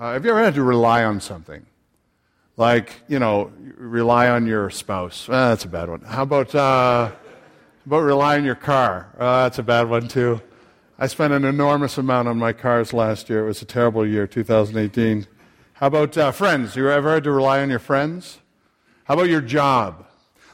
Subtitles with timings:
[0.00, 1.66] Uh, have you ever had to rely on something?
[2.56, 5.26] Like, you know, rely on your spouse.
[5.28, 6.00] Ah, that's a bad one.
[6.00, 7.10] How about, uh,
[7.84, 9.14] about rely on your car?
[9.18, 10.40] Uh, that's a bad one, too.
[10.98, 13.44] I spent an enormous amount on my cars last year.
[13.44, 15.26] It was a terrible year, 2018.
[15.74, 16.76] How about uh, friends?
[16.76, 18.38] You ever had to rely on your friends?
[19.04, 20.06] How about your job?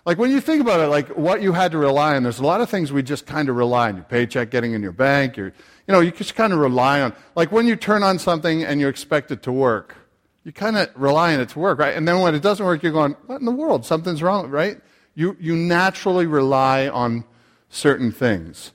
[0.04, 2.44] Like when you think about it, like what you had to rely on, there's a
[2.44, 3.96] lot of things we just kind of rely on.
[3.96, 5.52] Your paycheck getting in your bank, your,
[5.86, 7.14] you know, you just kind of rely on.
[7.34, 9.96] Like when you turn on something and you expect it to work,
[10.44, 11.94] you kind of rely on it to work, right?
[11.94, 13.84] And then when it doesn't work, you're going, what in the world?
[13.84, 14.80] Something's wrong, right?
[15.14, 17.24] You, you naturally rely on
[17.68, 18.72] certain things.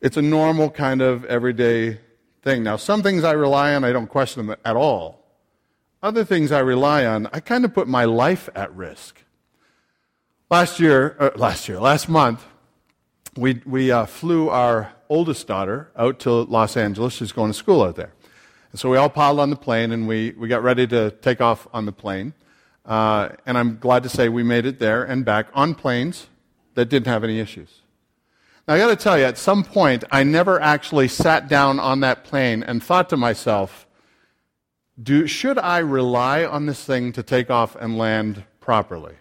[0.00, 2.00] It's a normal kind of everyday
[2.42, 2.62] thing.
[2.62, 5.22] Now, some things I rely on, I don't question them at all.
[6.02, 9.22] Other things I rely on, I kind of put my life at risk.
[10.50, 12.44] Last year, uh, last year, last month,
[13.36, 17.14] we, we uh, flew our oldest daughter out to Los Angeles.
[17.14, 18.12] She's going to school out there.
[18.72, 21.40] And so we all piled on the plane and we, we got ready to take
[21.40, 22.34] off on the plane.
[22.84, 26.28] Uh, and I'm glad to say we made it there and back on planes
[26.74, 27.82] that didn't have any issues.
[28.66, 32.00] Now, I got to tell you, at some point, I never actually sat down on
[32.00, 33.86] that plane and thought to myself,
[35.02, 39.14] do, should I rely on this thing to take off and land properly?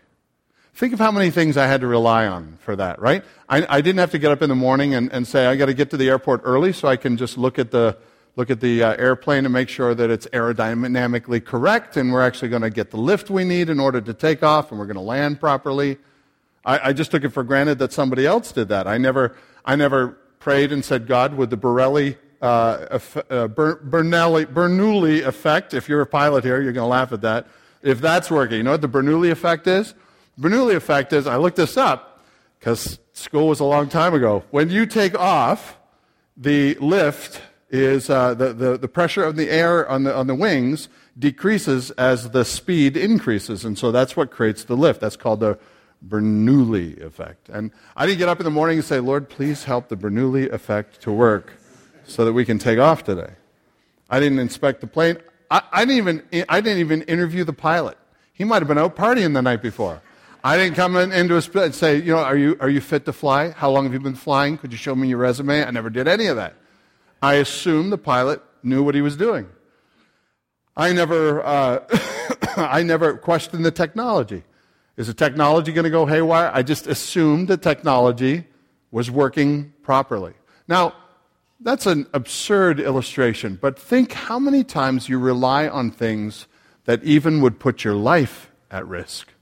[0.80, 3.25] Think of how many things I had to rely on for that, right?
[3.49, 5.66] I, I didn't have to get up in the morning and, and say, I got
[5.66, 7.97] to get to the airport early so I can just look at the,
[8.38, 12.47] look at the uh, airplane and make sure that it's aerodynamically correct and we're actually
[12.47, 14.95] going to get the lift we need in order to take off and we're going
[14.95, 15.97] to land properly.
[16.63, 18.88] I, I, just took it for granted that somebody else did that.
[18.88, 19.35] I never,
[19.66, 23.00] I never prayed and said, God, would the Borelli, uh, uh,
[23.50, 27.47] Bernoulli, Bernoulli effect, if you're a pilot here, you're going to laugh at that,
[27.81, 28.55] if that's working.
[28.55, 29.94] You know what the Bernoulli effect is?
[30.39, 32.21] Bernoulli effect is, I looked this up
[32.59, 34.43] because school was a long time ago.
[34.51, 35.77] When you take off,
[36.37, 40.35] the lift is uh, the, the, the pressure of the air on the, on the
[40.35, 43.65] wings decreases as the speed increases.
[43.65, 45.01] And so that's what creates the lift.
[45.01, 45.59] That's called the
[46.07, 47.49] Bernoulli effect.
[47.49, 50.49] And I didn't get up in the morning and say, Lord, please help the Bernoulli
[50.51, 51.53] effect to work
[52.05, 53.33] so that we can take off today.
[54.09, 55.17] I didn't inspect the plane.
[55.51, 57.97] I, I, didn't, even, I didn't even interview the pilot.
[58.31, 60.01] He might have been out partying the night before.
[60.44, 63.05] I didn't come in, into a and say, you know, are you, are you fit
[63.05, 63.50] to fly?
[63.51, 64.57] How long have you been flying?
[64.57, 65.63] Could you show me your resume?
[65.63, 66.55] I never did any of that.
[67.22, 69.47] I assumed the pilot knew what he was doing.
[70.78, 71.79] I never, uh,
[72.57, 74.44] I never questioned the technology.
[74.95, 76.51] Is the technology going to go haywire?
[76.53, 78.45] I just assumed the technology
[78.91, 80.33] was working properly.
[80.67, 80.94] Now,
[81.59, 86.47] that's an absurd illustration, but think how many times you rely on things
[86.85, 89.33] that even would put your life at risk.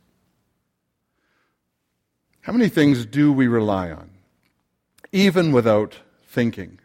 [2.48, 4.10] How many things do we rely on,
[5.12, 6.80] even without thinking?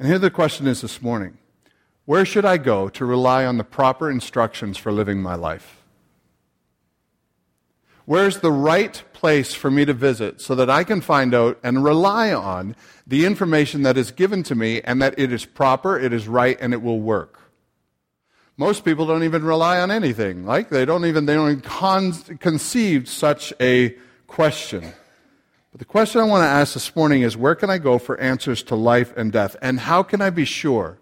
[0.00, 1.38] And here the question is this morning
[2.06, 5.84] Where should I go to rely on the proper instructions for living my life?
[8.04, 11.84] Where's the right place for me to visit so that I can find out and
[11.84, 12.74] rely on
[13.06, 16.58] the information that is given to me and that it is proper, it is right,
[16.60, 17.38] and it will work?
[18.56, 20.44] Most people don't even rely on anything.
[20.44, 23.96] Like they don't even they don't even con- conceive such a
[24.28, 24.92] question.
[25.72, 28.18] But the question I want to ask this morning is where can I go for
[28.20, 29.56] answers to life and death?
[29.60, 30.98] And how can I be sure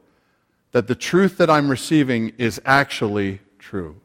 [0.73, 4.01] that the truth that I'm receiving is actually true?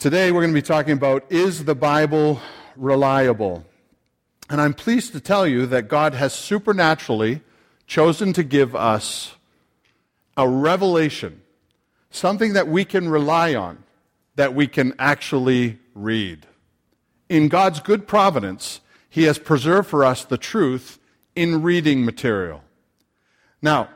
[0.00, 2.40] Today we're going to be talking about is the Bible
[2.74, 3.64] reliable?
[4.50, 7.40] And I'm pleased to tell you that God has supernaturally
[7.86, 9.34] chosen to give us
[10.36, 11.42] a revelation,
[12.10, 13.82] something that we can rely on,
[14.36, 16.46] that we can actually read.
[17.28, 20.98] In God's good providence, He has preserved for us the truth
[21.34, 22.62] in reading material.
[23.60, 23.88] Now,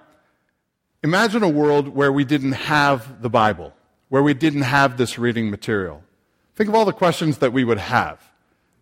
[1.03, 3.73] imagine a world where we didn't have the Bible
[4.09, 6.03] where we didn't have this reading material.
[6.55, 8.21] Think of all the questions that we would have.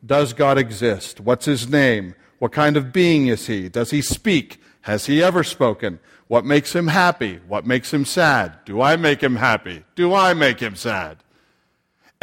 [0.05, 1.21] Does God exist?
[1.21, 2.15] What's his name?
[2.39, 3.69] What kind of being is he?
[3.69, 4.61] Does he speak?
[4.83, 5.99] Has he ever spoken?
[6.29, 7.41] What makes him happy?
[7.49, 8.59] What makes him sad?
[8.65, 9.85] Do I make him happy?
[9.95, 11.19] Do I make him sad?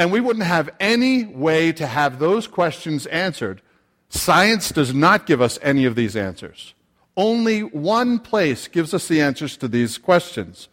[0.02, 3.62] And we wouldn't have any way to have those questions answered.
[4.10, 6.74] Science does not give us any of these answers.
[7.16, 10.70] Only one place gives us the answers to these questions.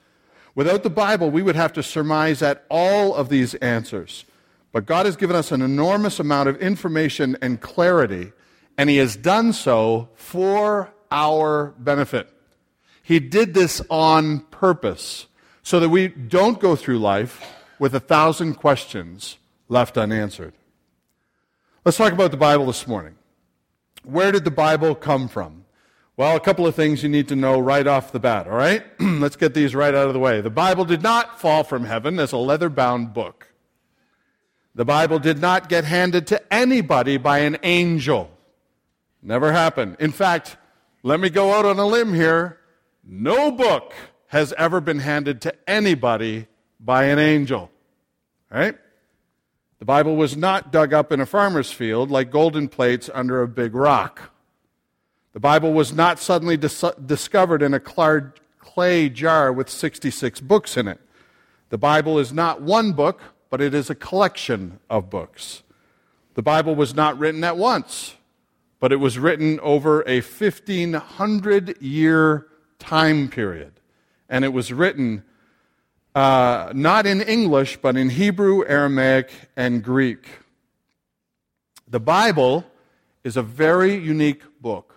[0.54, 4.24] Without the Bible, we would have to surmise at all of these answers.
[4.72, 8.32] But God has given us an enormous amount of information and clarity,
[8.78, 12.32] and He has done so for our benefit.
[13.02, 15.26] He did this on purpose
[15.62, 17.42] so that we don't go through life
[17.78, 19.38] with a thousand questions
[19.68, 20.54] left unanswered.
[21.84, 23.14] Let's talk about the Bible this morning.
[24.04, 25.64] Where did the Bible come from?
[26.16, 28.82] Well, a couple of things you need to know right off the bat, all right?
[29.00, 30.40] Let's get these right out of the way.
[30.40, 33.48] The Bible did not fall from heaven as a leather bound book.
[34.74, 38.30] The Bible did not get handed to anybody by an angel.
[39.22, 39.96] Never happened.
[40.00, 40.56] In fact,
[41.02, 42.58] let me go out on a limb here.
[43.04, 43.94] No book
[44.28, 46.46] has ever been handed to anybody
[46.80, 47.70] by an angel.
[48.50, 48.76] Right?
[49.78, 53.48] The Bible was not dug up in a farmer's field like golden plates under a
[53.48, 54.32] big rock.
[55.32, 60.88] The Bible was not suddenly dis- discovered in a clay jar with 66 books in
[60.88, 61.00] it.
[61.70, 63.20] The Bible is not one book,
[63.50, 65.62] but it is a collection of books.
[66.34, 68.14] The Bible was not written at once,
[68.80, 72.46] but it was written over a 1500 year
[72.78, 73.72] time period.
[74.28, 75.24] And it was written
[76.18, 80.26] uh, not in English, but in Hebrew, Aramaic, and Greek.
[81.86, 82.64] The Bible
[83.22, 84.96] is a very unique book.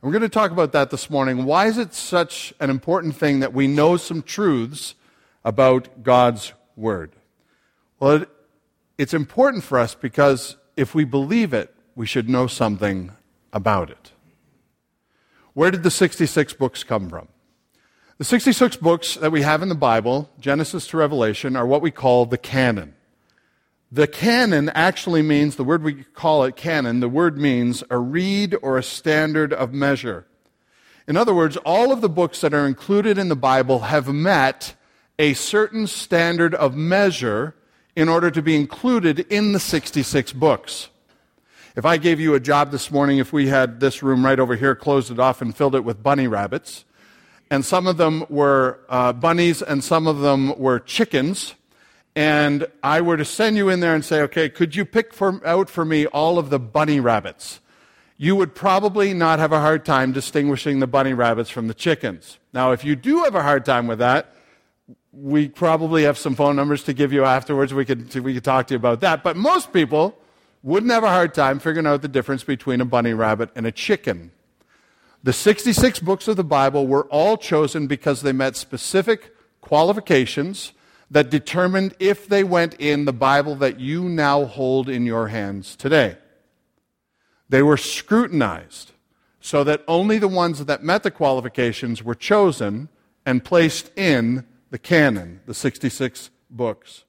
[0.00, 1.46] And we're going to talk about that this morning.
[1.46, 4.94] Why is it such an important thing that we know some truths
[5.44, 7.10] about God's Word?
[7.98, 8.28] Well, it,
[8.98, 13.10] it's important for us because if we believe it, we should know something
[13.52, 14.12] about it.
[15.54, 17.26] Where did the 66 books come from?
[18.22, 21.90] The 66 books that we have in the Bible, Genesis to Revelation, are what we
[21.90, 22.94] call the canon.
[23.90, 28.54] The canon actually means, the word we call it canon, the word means a reed
[28.62, 30.24] or a standard of measure.
[31.08, 34.76] In other words, all of the books that are included in the Bible have met
[35.18, 37.56] a certain standard of measure
[37.96, 40.90] in order to be included in the 66 books.
[41.74, 44.54] If I gave you a job this morning, if we had this room right over
[44.54, 46.84] here, closed it off, and filled it with bunny rabbits,
[47.52, 51.54] and some of them were uh, bunnies and some of them were chickens,
[52.16, 55.46] and I were to send you in there and say, okay, could you pick for,
[55.46, 57.60] out for me all of the bunny rabbits?
[58.16, 62.38] You would probably not have a hard time distinguishing the bunny rabbits from the chickens.
[62.54, 64.34] Now, if you do have a hard time with that,
[65.12, 67.74] we probably have some phone numbers to give you afterwards.
[67.74, 69.22] We could, we could talk to you about that.
[69.22, 70.16] But most people
[70.62, 73.72] wouldn't have a hard time figuring out the difference between a bunny rabbit and a
[73.72, 74.30] chicken.
[75.24, 80.72] The 66 books of the Bible were all chosen because they met specific qualifications
[81.10, 85.76] that determined if they went in the Bible that you now hold in your hands
[85.76, 86.16] today.
[87.48, 88.92] They were scrutinized
[89.40, 92.88] so that only the ones that met the qualifications were chosen
[93.26, 97.04] and placed in the canon, the 66 books.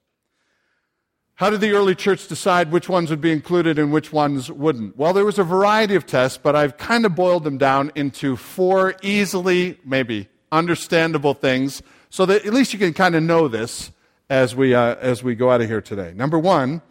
[1.35, 4.95] How did the early church decide which ones would be included and which ones wouldn't?
[4.97, 8.35] Well, there was a variety of tests, but I've kind of boiled them down into
[8.35, 11.81] four easily, maybe, understandable things
[12.12, 13.91] so that at least you can kind of know this
[14.30, 16.13] as we, uh, as we go out of here today.
[16.15, 16.83] Number one,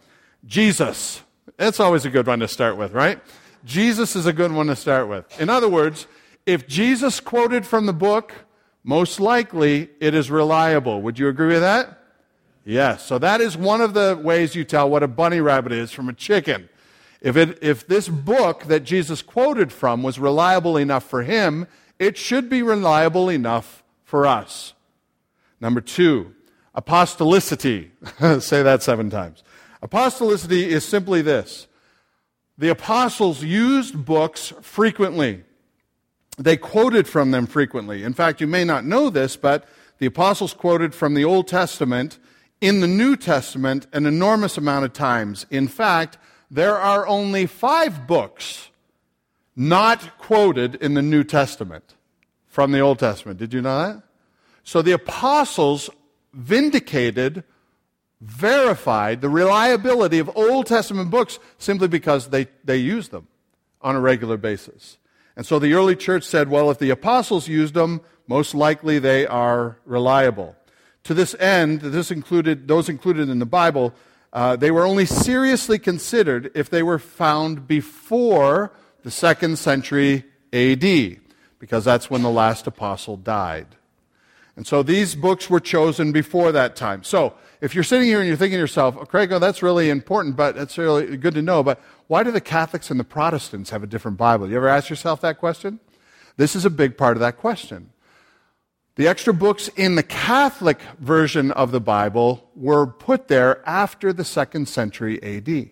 [0.45, 1.21] Jesus.
[1.55, 3.21] That's always a good one to start with, right?
[3.63, 5.39] Jesus is a good one to start with.
[5.39, 6.05] In other words,
[6.45, 8.33] if Jesus quoted from the book,
[8.83, 11.01] most likely it is reliable.
[11.01, 12.02] Would you agree with that?
[12.65, 13.05] Yes.
[13.05, 16.09] So that is one of the ways you tell what a bunny rabbit is from
[16.09, 16.69] a chicken.
[17.21, 21.67] If, it, if this book that Jesus quoted from was reliable enough for him,
[21.99, 24.73] it should be reliable enough for us.
[25.59, 26.33] Number two,
[26.75, 27.91] apostolicity.
[28.41, 29.43] Say that seven times.
[29.81, 31.67] Apostolicity is simply this
[32.57, 35.43] the apostles used books frequently,
[36.37, 38.03] they quoted from them frequently.
[38.03, 39.67] In fact, you may not know this, but
[39.97, 42.19] the apostles quoted from the Old Testament
[42.63, 45.45] in the New Testament an enormous amount of times.
[45.51, 46.17] In fact,
[46.49, 48.69] there are only five books
[49.53, 51.95] not quoted in the New Testament
[52.47, 53.37] from the Old Testament.
[53.37, 54.03] Did you know that?
[54.63, 55.89] So the apostles
[56.31, 57.43] vindicated,
[58.21, 63.27] verified the reliability of Old Testament books simply because they, they used them
[63.81, 64.99] on a regular basis.
[65.35, 69.27] And so the early church said, well, if the apostles used them, most likely they
[69.27, 70.55] are reliable.
[71.05, 73.93] To this end, this included, those included in the Bible,
[74.31, 78.71] uh, they were only seriously considered if they were found before
[79.03, 81.19] the second century AD,
[81.59, 83.67] because that's when the last apostle died.
[84.55, 87.03] And so these books were chosen before that time.
[87.03, 89.89] So if you're sitting here and you're thinking to yourself, oh, Craig, oh, that's really
[89.89, 93.69] important, but it's really good to know, but why do the Catholics and the Protestants
[93.71, 94.49] have a different Bible?
[94.49, 95.79] You ever ask yourself that question?
[96.37, 97.92] This is a big part of that question.
[98.95, 104.23] The extra books in the Catholic version of the Bible were put there after the
[104.23, 105.71] second century AD.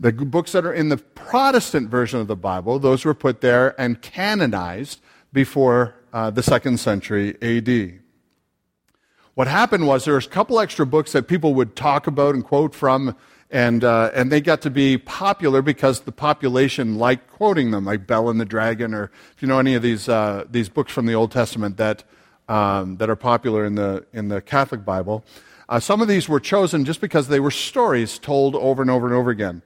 [0.00, 3.78] The books that are in the Protestant version of the Bible, those were put there
[3.78, 5.02] and canonized
[5.34, 8.00] before uh, the second century AD.
[9.34, 12.42] What happened was there was a couple extra books that people would talk about and
[12.42, 13.16] quote from
[13.50, 18.06] And, uh, and they got to be popular because the population liked quoting them, like
[18.06, 21.06] Bell and the Dragon, or if you know any of these, uh, these books from
[21.06, 22.04] the Old Testament that,
[22.50, 25.24] um, that are popular in the, in the Catholic Bible.
[25.68, 29.06] Uh, some of these were chosen just because they were stories told over and over
[29.06, 29.62] and over again.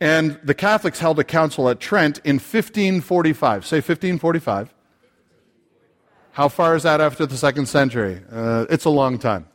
[0.00, 3.66] And the Catholics held a council at Trent in 1545.
[3.66, 4.72] Say 1545.
[6.30, 8.22] How far is that after the second century?
[8.30, 9.48] Uh, it's a long time.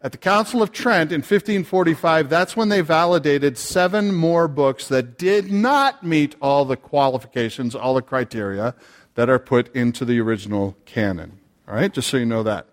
[0.00, 5.18] At the Council of Trent in 1545, that's when they validated seven more books that
[5.18, 8.74] did not meet all the qualifications, all the criteria
[9.18, 11.40] that are put into the original canon.
[11.66, 12.66] All right, just so you know that.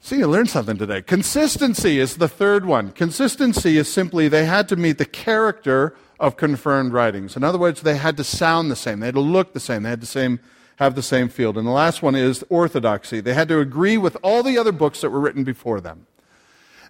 [0.00, 1.00] See, you learned something today.
[1.00, 2.90] Consistency is the third one.
[2.90, 7.36] Consistency is simply they had to meet the character of confirmed writings.
[7.36, 9.84] In other words, they had to sound the same, they had to look the same,
[9.84, 10.40] they had to same,
[10.80, 11.56] have the same field.
[11.56, 13.20] And the last one is orthodoxy.
[13.20, 16.08] They had to agree with all the other books that were written before them.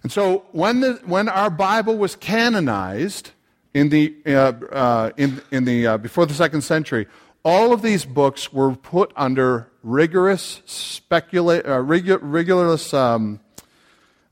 [0.01, 3.29] And so when, the, when our Bible was canonized
[3.75, 7.05] in the, uh, uh, in, in the, uh, before the second century,
[7.45, 13.39] all of these books were put under rigorous, specula- uh, rigorous um,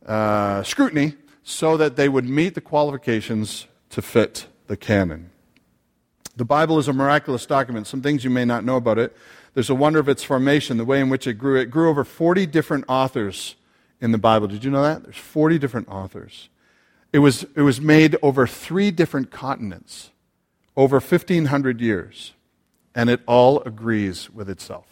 [0.05, 5.29] uh, scrutiny so that they would meet the qualifications to fit the canon.
[6.35, 7.85] The Bible is a miraculous document.
[7.85, 9.15] Some things you may not know about it.
[9.53, 11.59] There's a wonder of its formation, the way in which it grew.
[11.59, 13.55] It grew over 40 different authors
[14.01, 14.47] in the Bible.
[14.47, 15.03] Did you know that?
[15.03, 16.49] There's 40 different authors.
[17.11, 20.09] It was, it was made over three different continents,
[20.75, 22.33] over 1,500 years,
[22.95, 24.85] and it all agrees with itself.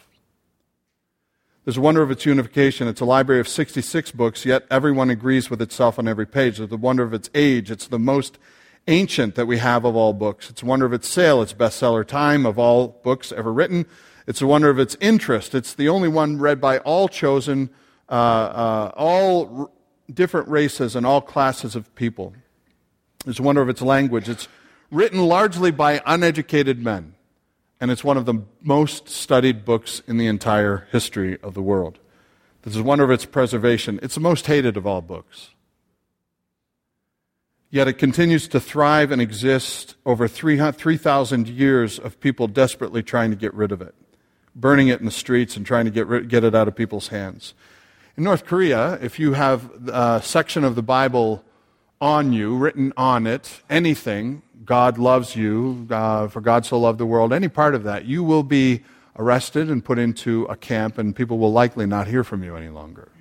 [1.64, 2.88] There's a wonder of its unification.
[2.88, 6.58] It's a library of 66 books, yet everyone agrees with itself on every page.
[6.58, 7.70] There's the wonder of its age.
[7.70, 8.40] It's the most
[8.88, 10.50] ancient that we have of all books.
[10.50, 13.86] It's a wonder of its sale, its bestseller time of all books ever written.
[14.26, 15.54] It's a wonder of its interest.
[15.54, 17.70] It's the only one read by all chosen
[18.10, 19.70] uh, uh, all r-
[20.14, 22.34] different races and all classes of people.
[23.26, 24.28] It's a wonder of its language.
[24.28, 24.48] It's
[24.92, 27.16] written largely by uneducated men,
[27.82, 31.98] and it's one of the most studied books in the entire history of the world.
[32.62, 34.00] This is wonder of its preservation.
[34.04, 35.50] It's the most hated of all books.
[37.72, 43.36] Yet it continues to thrive and exist over 3,000 years of people desperately trying to
[43.36, 43.96] get rid of it,
[44.56, 47.56] burning it in the streets and trying to get, get it out of people's hands.
[48.16, 51.44] In North Korea, if you have a section of the Bible
[52.00, 57.06] on you, written on it, anything, God loves you, uh, for God so loved the
[57.06, 58.84] world, any part of that, you will be
[59.18, 62.70] arrested and put into a camp, and people will likely not hear from you any
[62.70, 63.12] longer.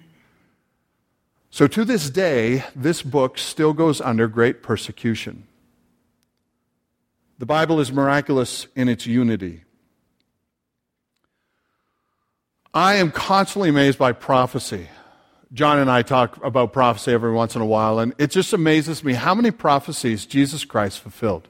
[1.51, 5.47] So to this day, this book still goes under great persecution.
[7.39, 9.65] The Bible is miraculous in its unity.
[12.73, 14.89] I am constantly amazed by prophecy.
[15.53, 19.03] John and I talk about prophecy every once in a while, and it just amazes
[19.03, 21.49] me how many prophecies Jesus Christ fulfilled.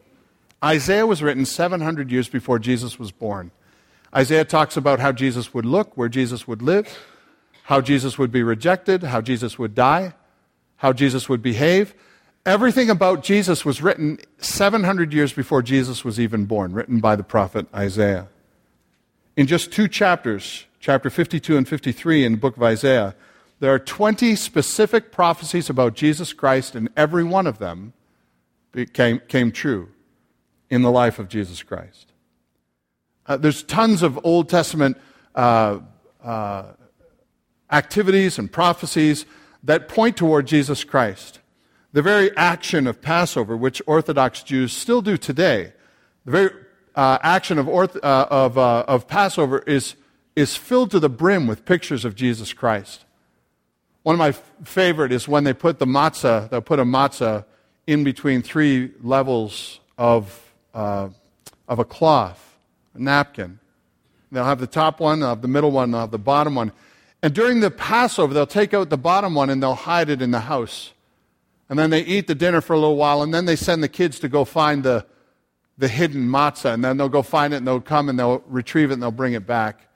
[0.64, 3.50] Isaiah was written 700 years before Jesus was born.
[4.14, 6.98] Isaiah talks about how Jesus would look, where Jesus would live,
[7.64, 10.14] how Jesus would be rejected, how Jesus would die,
[10.76, 11.94] how Jesus would behave.
[12.46, 17.22] Everything about Jesus was written 700 years before Jesus was even born, written by the
[17.22, 18.28] prophet Isaiah.
[19.36, 23.14] In just two chapters, chapter 52 and 53 in the book of Isaiah,
[23.60, 27.92] there are 20 specific prophecies about Jesus Christ, and every one of them
[28.72, 29.90] became, came true
[30.68, 32.12] in the life of Jesus Christ.
[33.26, 34.96] Uh, there's tons of Old Testament
[35.34, 35.80] uh,
[36.22, 36.72] uh,
[37.70, 39.26] activities and prophecies
[39.62, 41.38] that point toward Jesus Christ.
[41.92, 45.72] The very action of Passover, which Orthodox Jews still do today,
[46.24, 46.50] the very
[46.94, 49.96] uh, action of, orth- uh, of, uh, of Passover is
[50.36, 53.04] is filled to the brim with pictures of Jesus Christ.
[54.02, 54.32] One of my
[54.64, 57.44] favorite is when they put the matzah, they'll put a matzah
[57.86, 61.08] in between three levels of, uh,
[61.68, 62.58] of a cloth,
[62.94, 63.58] a napkin.
[64.32, 66.72] They'll have the top one, they'll have the middle one, they'll have the bottom one.
[67.22, 70.30] And during the Passover, they'll take out the bottom one and they'll hide it in
[70.30, 70.92] the house.
[71.68, 73.88] And then they eat the dinner for a little while, and then they send the
[73.88, 75.06] kids to go find the,
[75.78, 76.74] the hidden matzah.
[76.74, 79.12] And then they'll go find it, and they'll come and they'll retrieve it, and they'll
[79.12, 79.86] bring it back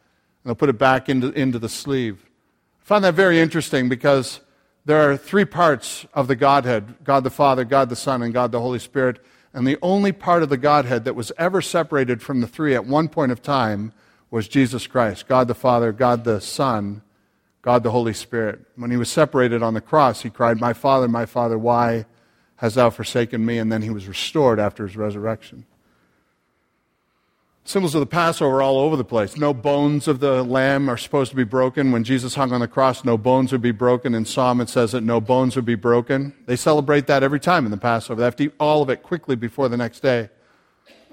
[0.45, 2.23] and they'll put it back into, into the sleeve.
[2.85, 4.41] I found that very interesting because
[4.85, 8.53] there are three parts of the Godhead God the Father, God the Son, and God
[8.53, 9.25] the Holy Spirit.
[9.55, 12.85] And the only part of the Godhead that was ever separated from the three at
[12.85, 13.95] one point of time
[14.31, 17.01] was Jesus Christ God the Father, God the Son,
[17.63, 18.61] God the Holy Spirit.
[18.77, 22.05] When he was separated on the cross, he cried, My Father, my Father, why
[22.57, 23.57] hast thou forsaken me?
[23.57, 25.65] And then he was restored after his resurrection.
[27.67, 29.39] Symbols of the Passover all over the place.
[29.39, 31.93] No bones of the lamb are supposed to be broken.
[31.93, 34.15] When Jesus hung on the cross, no bones would be broken.
[34.15, 36.35] In Psalm, it says that no bones would be broken.
[36.45, 38.21] They celebrate that every time in the Passover.
[38.21, 40.29] They have to eat all of it quickly before the next day.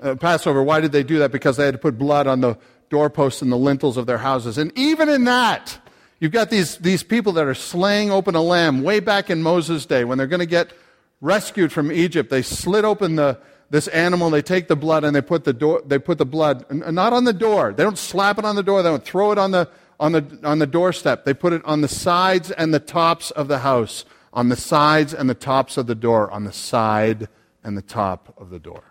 [0.02, 1.32] Uh, Passover, why did they do that?
[1.32, 2.58] Because they had to put blood on the
[2.90, 4.58] doorposts and the lintels of their houses.
[4.58, 5.80] And even in that,
[6.20, 9.86] you've got these, these people that are slaying open a lamb way back in Moses'
[9.86, 10.74] day when they're going to get
[11.22, 12.30] rescued from Egypt.
[12.30, 13.40] They slit open the,
[13.72, 16.66] this animal, they take the blood and they put the, door, they put the blood,
[16.70, 17.74] not on the door.
[17.74, 18.84] They don't slap it on the door.
[18.84, 21.24] They don't throw it on the, on, the, on the doorstep.
[21.24, 25.14] They put it on the sides and the tops of the house, on the sides
[25.14, 27.30] and the tops of the door, on the side
[27.64, 28.84] and the top of the door.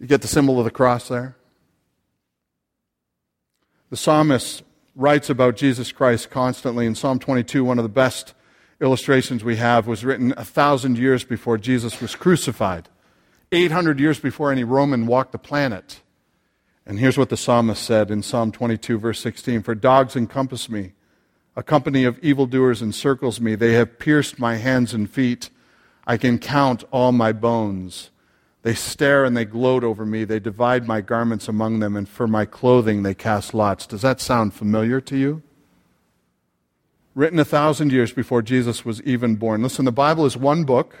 [0.00, 1.36] You get the symbol of the cross there?
[3.90, 4.62] The psalmist
[4.96, 6.86] writes about Jesus Christ constantly.
[6.86, 8.32] In Psalm 22, one of the best
[8.80, 12.88] illustrations we have was written a thousand years before Jesus was crucified,
[13.50, 16.00] 800 years before any Roman walked the planet.
[16.86, 20.92] And here's what the psalmist said in Psalm 22, verse 16 For dogs encompass me,
[21.56, 23.54] a company of evildoers encircles me.
[23.56, 25.50] They have pierced my hands and feet.
[26.06, 28.10] I can count all my bones.
[28.62, 30.24] They stare and they gloat over me.
[30.24, 33.86] They divide my garments among them, and for my clothing they cast lots.
[33.86, 35.42] Does that sound familiar to you?
[37.18, 39.60] Written a thousand years before Jesus was even born.
[39.60, 40.94] Listen, the Bible is one book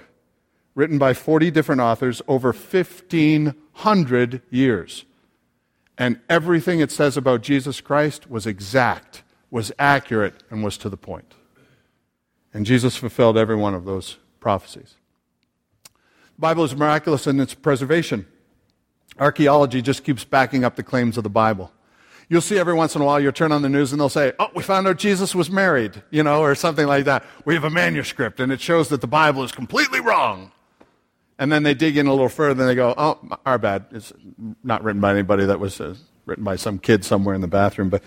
[0.74, 5.04] written by 40 different authors over 1,500 years.
[5.96, 9.22] And everything it says about Jesus Christ was exact,
[9.52, 11.34] was accurate, and was to the point.
[12.52, 14.96] And Jesus fulfilled every one of those prophecies.
[15.84, 18.26] The Bible is miraculous in its preservation.
[19.20, 21.70] Archaeology just keeps backing up the claims of the Bible.
[22.30, 24.32] You'll see every once in a while, you'll turn on the news and they'll say,
[24.38, 27.24] Oh, we found out Jesus was married, you know, or something like that.
[27.44, 30.52] We have a manuscript and it shows that the Bible is completely wrong.
[31.38, 33.86] And then they dig in a little further and they go, Oh, our bad.
[33.92, 34.12] It's
[34.62, 35.94] not written by anybody, that was uh,
[36.26, 37.88] written by some kid somewhere in the bathroom.
[37.88, 38.02] But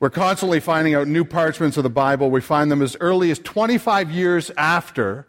[0.00, 2.30] we're constantly finding out new parchments of the Bible.
[2.30, 5.26] We find them as early as 25 years after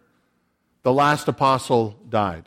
[0.84, 2.46] the last apostle died.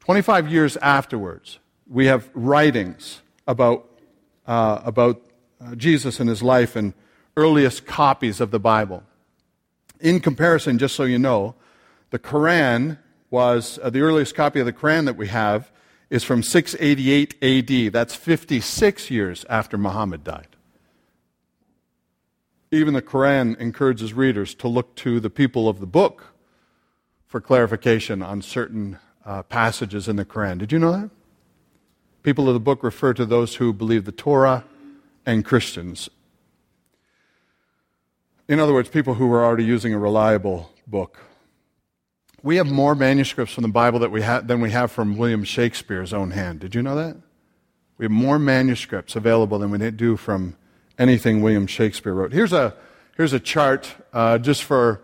[0.00, 1.58] 25 years afterwards,
[1.88, 3.90] we have writings about
[4.46, 5.20] uh, about
[5.60, 6.94] uh, Jesus and his life and
[7.36, 9.02] earliest copies of the Bible.
[10.00, 11.54] In comparison, just so you know,
[12.10, 12.98] the Quran
[13.30, 15.72] was uh, the earliest copy of the Quran that we have
[16.10, 17.92] is from 688 AD.
[17.92, 20.48] That's 56 years after Muhammad died.
[22.70, 26.34] Even the Quran encourages readers to look to the people of the book
[27.26, 30.58] for clarification on certain uh, passages in the Quran.
[30.58, 31.10] Did you know that?
[32.24, 34.64] People of the book refer to those who believe the Torah
[35.26, 36.08] and Christians.
[38.48, 41.18] In other words, people who were already using a reliable book.
[42.42, 45.44] We have more manuscripts from the Bible that we ha- than we have from William
[45.44, 46.60] Shakespeare's own hand.
[46.60, 47.16] Did you know that?
[47.98, 50.56] We have more manuscripts available than we do from
[50.98, 52.32] anything William Shakespeare wrote.
[52.32, 52.74] Here's a,
[53.18, 55.02] here's a chart uh, just for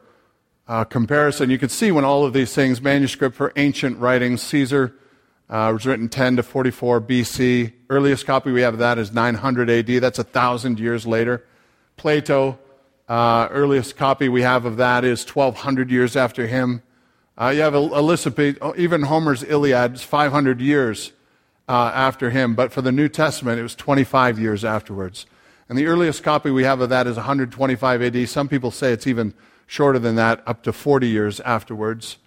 [0.67, 1.51] uh, comparison.
[1.51, 4.95] You can see when all of these things, manuscript for ancient writings, Caesar
[5.51, 7.73] uh, it was written 10 to 44 BC.
[7.89, 9.87] Earliest copy we have of that is 900 AD.
[10.01, 11.45] That's a thousand years later.
[11.97, 12.57] Plato,
[13.09, 16.83] uh, earliest copy we have of that is 1200 years after him.
[17.37, 21.13] Uh, you have Elizabeth, even Homer's Iliad is 500 years
[21.69, 25.27] uh, after him, but for the New Testament it was 25 years afterwards.
[25.69, 28.29] And the earliest copy we have of that is 125 AD.
[28.29, 29.35] Some people say it's even
[29.67, 32.19] shorter than that, up to 40 years afterwards.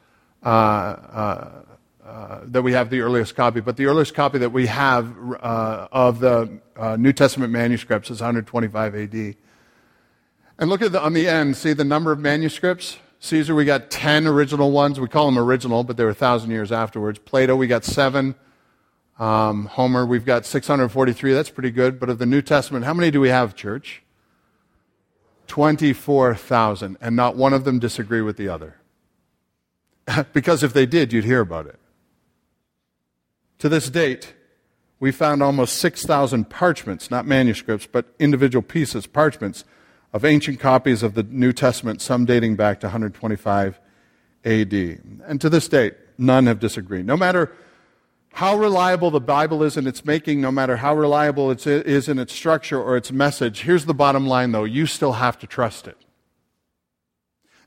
[0.45, 1.51] Uh, uh,
[2.13, 5.87] uh, that we have the earliest copy, but the earliest copy that we have uh,
[5.91, 9.35] of the uh, New Testament manuscripts is 125 AD.
[10.59, 12.99] And look at the, on the end, see the number of manuscripts?
[13.19, 14.99] Caesar, we got 10 original ones.
[14.99, 17.17] We call them original, but they were 1,000 years afterwards.
[17.17, 18.35] Plato, we got seven.
[19.17, 21.33] Um, Homer, we've got 643.
[21.33, 21.99] That's pretty good.
[21.99, 24.03] But of the New Testament, how many do we have, church?
[25.47, 26.95] 24,000.
[27.01, 28.75] And not one of them disagree with the other.
[30.33, 31.79] because if they did, you'd hear about it.
[33.59, 34.33] To this date,
[34.99, 39.65] we found almost 6,000 parchments, not manuscripts, but individual pieces, parchments,
[40.13, 43.79] of ancient copies of the New Testament, some dating back to 125
[44.45, 44.73] AD.
[44.73, 47.05] And to this date, none have disagreed.
[47.05, 47.51] No matter
[48.33, 52.19] how reliable the Bible is in its making, no matter how reliable it is in
[52.19, 55.87] its structure or its message, here's the bottom line though you still have to trust
[55.87, 55.97] it.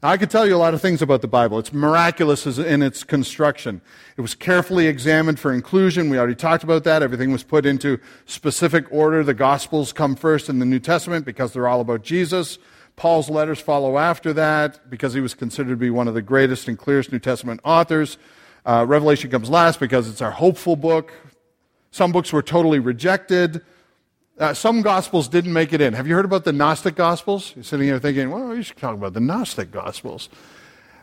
[0.03, 1.59] Now, I could tell you a lot of things about the Bible.
[1.59, 3.81] It's miraculous in its construction.
[4.19, 6.11] It was carefully examined for inclusion.
[6.11, 7.03] We already talked about that.
[7.03, 9.25] Everything was put into specific order.
[9.25, 12.59] The Gospels come first in the New Testament because they're all about Jesus.
[12.95, 16.69] Paul's letters follow after that because he was considered to be one of the greatest
[16.69, 18.19] and clearest New Testament authors.
[18.67, 21.13] Uh, Revelation comes last because it's our hopeful book.
[21.91, 23.63] Some books were totally rejected.
[24.39, 25.95] Uh, some gospels didn't make it in.
[25.95, 27.55] Have you heard about the Gnostic gospels?
[27.57, 30.29] You're sitting here thinking, well, you should talk about the Gnostic gospels.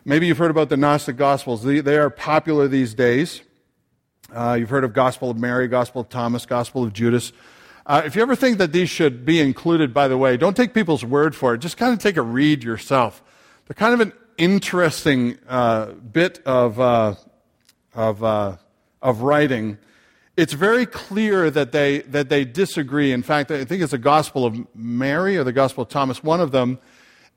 [0.04, 1.64] Maybe you've heard about the Gnostic gospels.
[1.64, 3.42] They, they are popular these days.
[4.32, 7.32] Uh, you've heard of Gospel of Mary, Gospel of Thomas, Gospel of Judas.
[7.86, 10.72] Uh, if you ever think that these should be included, by the way, don't take
[10.72, 11.58] people's word for it.
[11.58, 13.20] Just kind of take a read yourself.
[13.66, 17.16] They're kind of an interesting uh, bit of, uh,
[17.94, 18.56] of, uh,
[19.02, 19.78] of writing
[20.36, 23.12] it's very clear that they, that they disagree.
[23.12, 26.22] In fact, I think it's the Gospel of Mary or the Gospel of Thomas.
[26.22, 26.78] One of them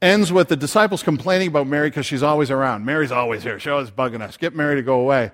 [0.01, 2.86] ends with the disciples complaining about Mary because she's always around.
[2.86, 3.60] Mary's always here.
[3.60, 4.38] She's always bugging us.
[4.38, 5.31] Get Mary to go away.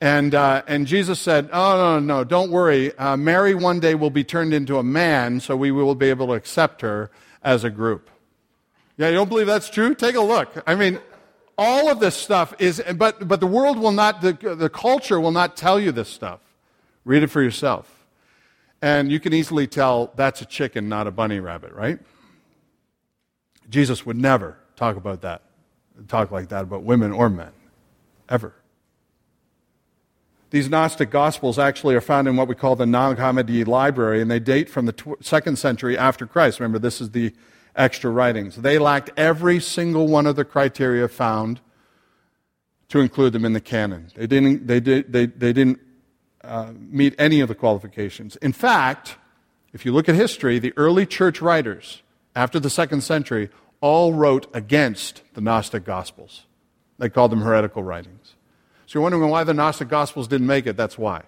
[0.00, 2.96] And, uh, and Jesus said, Oh, no, no, no, don't worry.
[2.96, 6.28] Uh, Mary one day will be turned into a man, so we will be able
[6.28, 7.10] to accept her
[7.42, 8.10] as a group.
[8.96, 9.94] Yeah, you don't believe that's true?
[9.94, 10.62] Take a look.
[10.66, 11.00] I mean,
[11.56, 15.32] all of this stuff is, but, but the world will not, the, the culture will
[15.32, 16.40] not tell you this stuff.
[17.08, 18.04] Read it for yourself.
[18.82, 21.98] And you can easily tell that's a chicken, not a bunny rabbit, right?
[23.70, 25.40] Jesus would never talk about that,
[26.06, 27.52] talk like that about women or men,
[28.28, 28.54] ever.
[30.50, 34.30] These Gnostic Gospels actually are found in what we call the Nag Hammadi Library, and
[34.30, 36.60] they date from the tw- second century after Christ.
[36.60, 37.32] Remember, this is the
[37.74, 38.56] extra writings.
[38.56, 41.60] They lacked every single one of the criteria found
[42.90, 44.10] to include them in the canon.
[44.14, 45.80] They didn't, they did, they, they didn't
[46.48, 48.36] uh, meet any of the qualifications.
[48.36, 49.16] In fact,
[49.72, 52.02] if you look at history, the early church writers
[52.34, 56.46] after the second century all wrote against the Gnostic Gospels.
[56.98, 58.34] They called them heretical writings.
[58.86, 60.76] So you're wondering why the Gnostic Gospels didn't make it?
[60.76, 61.22] That's why.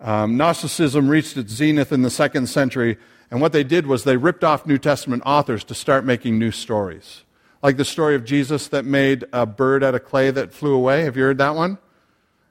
[0.00, 2.96] Um, Gnosticism reached its zenith in the second century,
[3.30, 6.50] and what they did was they ripped off New Testament authors to start making new
[6.50, 7.24] stories.
[7.62, 11.02] Like the story of Jesus that made a bird out of clay that flew away.
[11.02, 11.78] Have you heard that one?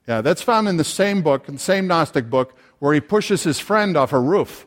[0.07, 3.43] Yeah, that's found in the same book, in the same Gnostic book, where he pushes
[3.43, 4.65] his friend off a roof.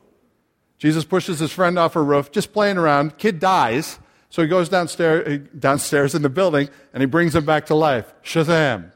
[0.78, 3.18] Jesus pushes his friend off a roof, just playing around.
[3.18, 3.98] Kid dies,
[4.30, 8.14] so he goes downstairs, downstairs in the building and he brings him back to life.
[8.24, 8.90] Shazam!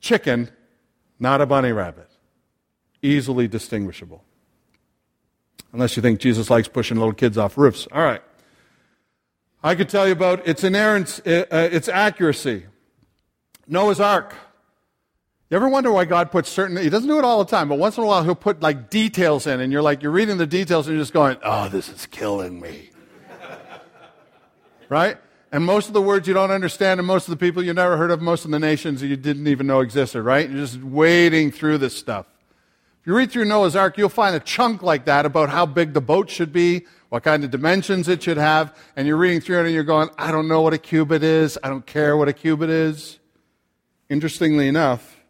[0.00, 0.48] Chicken,
[1.20, 2.08] not a bunny rabbit.
[3.02, 4.24] Easily distinguishable.
[5.72, 7.86] Unless you think Jesus likes pushing little kids off roofs.
[7.92, 8.22] All right.
[9.62, 12.64] I could tell you about its inerrance, uh, its accuracy.
[13.68, 14.34] Noah's Ark.
[15.52, 17.78] You ever wonder why God puts certain, he doesn't do it all the time, but
[17.78, 20.46] once in a while he'll put like details in and you're like, you're reading the
[20.46, 22.88] details and you're just going, oh, this is killing me.
[24.88, 25.18] right?
[25.52, 27.98] And most of the words you don't understand and most of the people you never
[27.98, 30.48] heard of, most of the nations you didn't even know existed, right?
[30.48, 32.24] You're just wading through this stuff.
[33.02, 35.92] If you read through Noah's Ark, you'll find a chunk like that about how big
[35.92, 39.58] the boat should be, what kind of dimensions it should have, and you're reading through
[39.58, 42.28] it and you're going, I don't know what a cubit is, I don't care what
[42.28, 43.18] a cubit is.
[44.08, 45.21] Interestingly enough,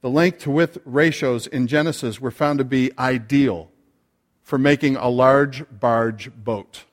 [0.00, 3.70] the length to width ratios in Genesis were found to be ideal
[4.42, 6.84] for making a large barge boat.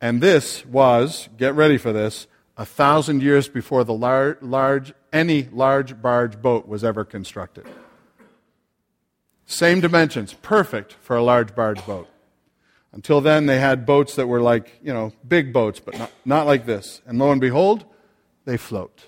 [0.00, 5.48] And this was, get ready for this, a thousand years before the lar- large, any
[5.52, 7.66] large barge boat was ever constructed.
[9.46, 12.08] Same dimensions, perfect for a large barge boat.
[12.92, 16.46] Until then, they had boats that were like, you know, big boats, but not, not
[16.46, 17.02] like this.
[17.06, 17.84] And lo and behold,
[18.44, 19.04] they float.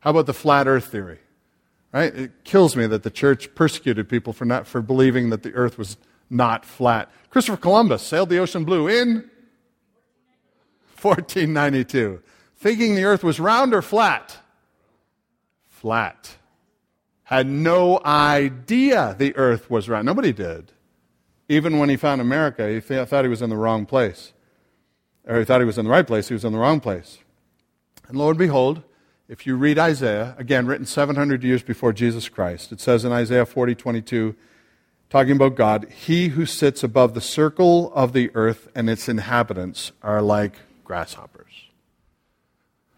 [0.00, 1.18] How about the flat earth theory?
[1.92, 2.14] Right?
[2.14, 5.76] It kills me that the church persecuted people for not for believing that the earth
[5.76, 5.96] was
[6.28, 7.10] not flat.
[7.30, 9.28] Christopher Columbus sailed the ocean blue in
[11.00, 12.22] 1492,
[12.56, 14.38] thinking the earth was round or flat.
[15.68, 16.36] Flat.
[17.24, 20.06] Had no idea the earth was round.
[20.06, 20.72] Nobody did.
[21.48, 24.32] Even when he found America, he th- thought he was in the wrong place.
[25.26, 27.18] Or he thought he was in the right place, he was in the wrong place.
[28.08, 28.82] And lo and behold,
[29.30, 33.46] if you read Isaiah, again, written 700 years before Jesus Christ, it says in Isaiah
[33.46, 34.34] 40 22,
[35.08, 39.92] talking about God, He who sits above the circle of the earth and its inhabitants
[40.02, 41.68] are like grasshoppers.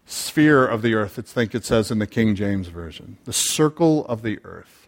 [0.07, 3.19] Sphere of the earth, I think it says in the King James Version.
[3.25, 4.87] The circle of the earth.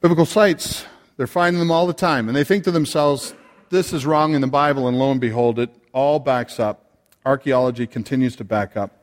[0.00, 0.84] Biblical sites,
[1.16, 3.34] they're finding them all the time, and they think to themselves,
[3.70, 6.84] this is wrong in the Bible, and lo and behold, it all backs up.
[7.24, 9.02] Archaeology continues to back up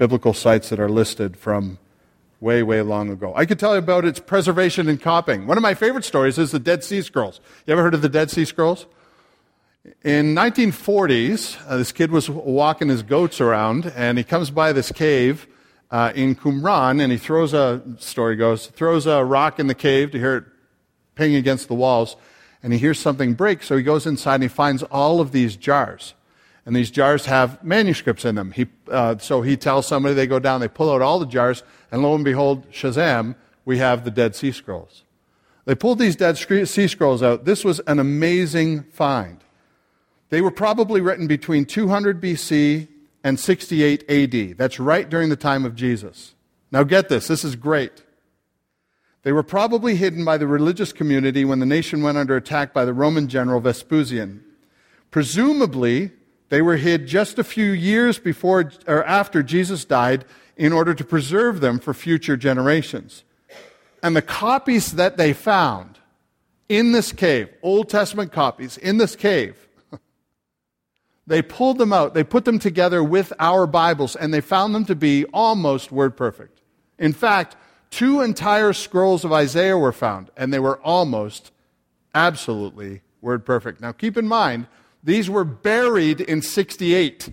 [0.00, 1.78] biblical sites that are listed from
[2.40, 3.34] way, way long ago.
[3.36, 5.46] I could tell you about its preservation and copying.
[5.46, 7.38] One of my favorite stories is the Dead Sea Scrolls.
[7.66, 8.86] You ever heard of the Dead Sea Scrolls?
[10.02, 14.90] In 1940s, uh, this kid was walking his goats around, and he comes by this
[14.90, 15.46] cave
[15.90, 20.12] uh, in Qumran, and he throws a story goes throws a rock in the cave
[20.12, 20.44] to hear it
[21.14, 22.16] ping against the walls,
[22.62, 23.62] and he hears something break.
[23.62, 26.14] So he goes inside and he finds all of these jars
[26.70, 28.52] and these jars have manuscripts in them.
[28.52, 31.64] He, uh, so he tells somebody, they go down, they pull out all the jars,
[31.90, 35.02] and lo and behold, Shazam, we have the Dead Sea Scrolls.
[35.64, 37.44] They pulled these Dead Sea Scrolls out.
[37.44, 39.42] This was an amazing find.
[40.28, 42.86] They were probably written between 200 BC
[43.24, 44.56] and 68 AD.
[44.56, 46.36] That's right during the time of Jesus.
[46.70, 48.04] Now, get this, this is great.
[49.24, 52.84] They were probably hidden by the religious community when the nation went under attack by
[52.84, 54.44] the Roman general Vespasian.
[55.10, 56.12] Presumably,
[56.50, 60.24] they were hid just a few years before or after Jesus died
[60.56, 63.24] in order to preserve them for future generations.
[64.02, 65.98] And the copies that they found
[66.68, 69.68] in this cave, Old Testament copies in this cave,
[71.26, 74.84] they pulled them out, they put them together with our Bibles, and they found them
[74.86, 76.60] to be almost word perfect.
[76.98, 77.56] In fact,
[77.90, 81.52] two entire scrolls of Isaiah were found, and they were almost
[82.12, 83.80] absolutely word perfect.
[83.80, 84.66] Now, keep in mind,
[85.02, 87.32] these were buried in 68.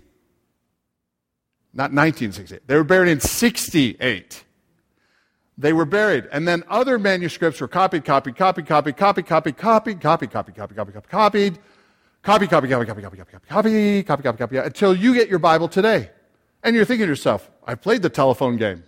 [1.73, 2.67] Not 1968.
[2.67, 4.43] They were buried in 68.
[5.57, 6.27] They were buried.
[6.31, 10.75] And then other manuscripts were copied, copied, copied, copied, copied, copied, copied, copied, copied, copied,
[10.75, 10.95] copied, copied,
[11.29, 11.59] copied,
[12.23, 15.39] copy, copy, copy, copy, copy, copy, copy, copy, copy, copy, copy, until you get your
[15.39, 16.11] Bible today.
[16.63, 18.83] And you're thinking to yourself, I played the telephone game.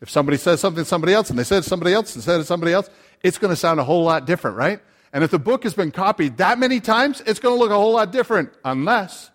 [0.00, 2.72] If somebody says something to somebody else and they said somebody else and said somebody
[2.72, 2.90] else,
[3.22, 4.80] it's going to sound a whole lot different, right?
[5.16, 7.74] And if the book has been copied that many times, it's going to look a
[7.74, 9.30] whole lot different unless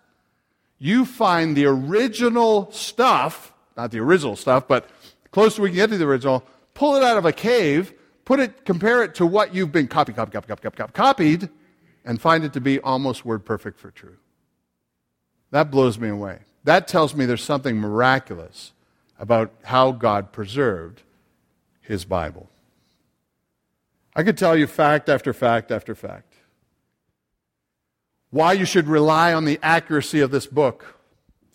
[0.78, 4.88] you find the original stuff, not the original stuff, but
[5.32, 8.64] closer we can get to the original, pull it out of a cave, put it,
[8.64, 11.48] compare it to what you've been copied, copied, copied, copied, copied, copied,
[12.04, 14.18] and find it to be almost word perfect for true.
[15.50, 16.42] That blows me away.
[16.62, 18.72] That tells me there's something miraculous
[19.18, 21.02] about how God preserved
[21.80, 22.51] his Bible.
[24.14, 26.34] I could tell you fact after fact after fact.
[28.30, 30.98] Why you should rely on the accuracy of this book.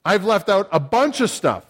[0.04, 1.66] I've left out a bunch of stuff.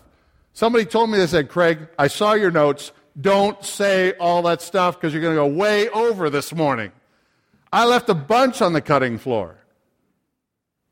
[0.54, 2.92] Somebody told me, they said, Craig, I saw your notes.
[3.20, 6.92] Don't say all that stuff because you're going to go way over this morning.
[7.72, 9.58] I left a bunch on the cutting floor.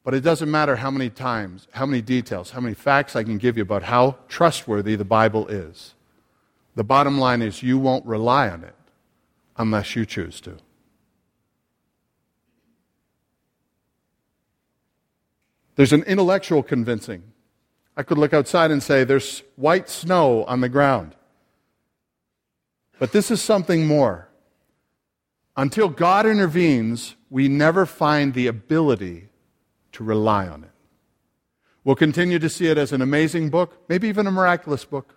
[0.03, 3.37] But it doesn't matter how many times, how many details, how many facts I can
[3.37, 5.95] give you about how trustworthy the Bible is.
[6.75, 8.74] The bottom line is you won't rely on it
[9.57, 10.57] unless you choose to.
[15.75, 17.23] There's an intellectual convincing.
[17.97, 21.15] I could look outside and say, there's white snow on the ground.
[22.99, 24.29] But this is something more.
[25.57, 29.29] Until God intervenes, we never find the ability
[29.93, 30.71] to rely on it.
[31.83, 35.15] We'll continue to see it as an amazing book, maybe even a miraculous book,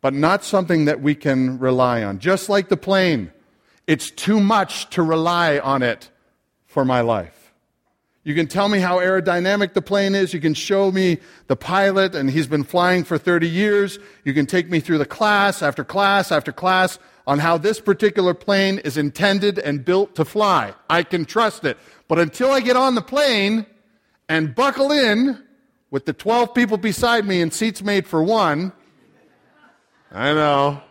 [0.00, 2.18] but not something that we can rely on.
[2.18, 3.32] Just like the plane,
[3.86, 6.10] it's too much to rely on it
[6.66, 7.44] for my life.
[8.24, 10.32] You can tell me how aerodynamic the plane is.
[10.32, 13.98] You can show me the pilot, and he's been flying for 30 years.
[14.24, 18.32] You can take me through the class after class after class on how this particular
[18.32, 20.72] plane is intended and built to fly.
[20.88, 21.76] I can trust it.
[22.08, 23.66] But until I get on the plane
[24.26, 25.42] and buckle in
[25.90, 28.72] with the 12 people beside me and seats made for one,
[30.10, 30.82] I know.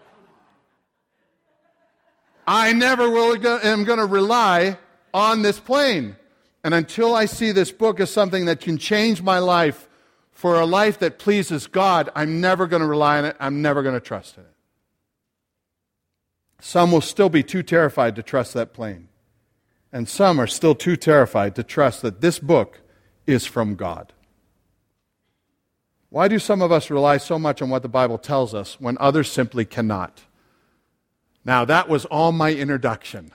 [2.46, 4.78] I never will am going to rely
[5.14, 6.16] on this plane.
[6.64, 9.88] And until I see this book as something that can change my life
[10.32, 13.36] for a life that pleases God, I'm never going to rely on it.
[13.40, 14.50] I'm never going to trust in it.
[16.60, 19.10] Some will still be too terrified to trust that plane.
[19.92, 22.80] And some are still too terrified to trust that this book
[23.28, 24.14] is from God.
[26.10, 28.98] Why do some of us rely so much on what the Bible tells us when
[29.00, 30.22] others simply cannot?
[31.46, 33.32] Now, that was all my introduction.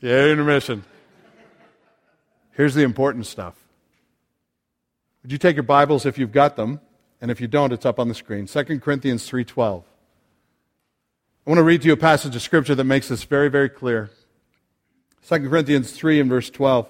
[0.00, 0.84] Yeah, intermission.
[2.52, 3.54] Here's the important stuff.
[5.22, 6.80] Would you take your Bibles if you've got them?
[7.20, 8.46] And if you don't, it's up on the screen.
[8.46, 9.82] 2 Corinthians 3:12.
[11.46, 13.68] I want to read to you a passage of scripture that makes this very, very
[13.68, 14.10] clear.
[15.26, 16.88] 2 Corinthians 3 and verse 12.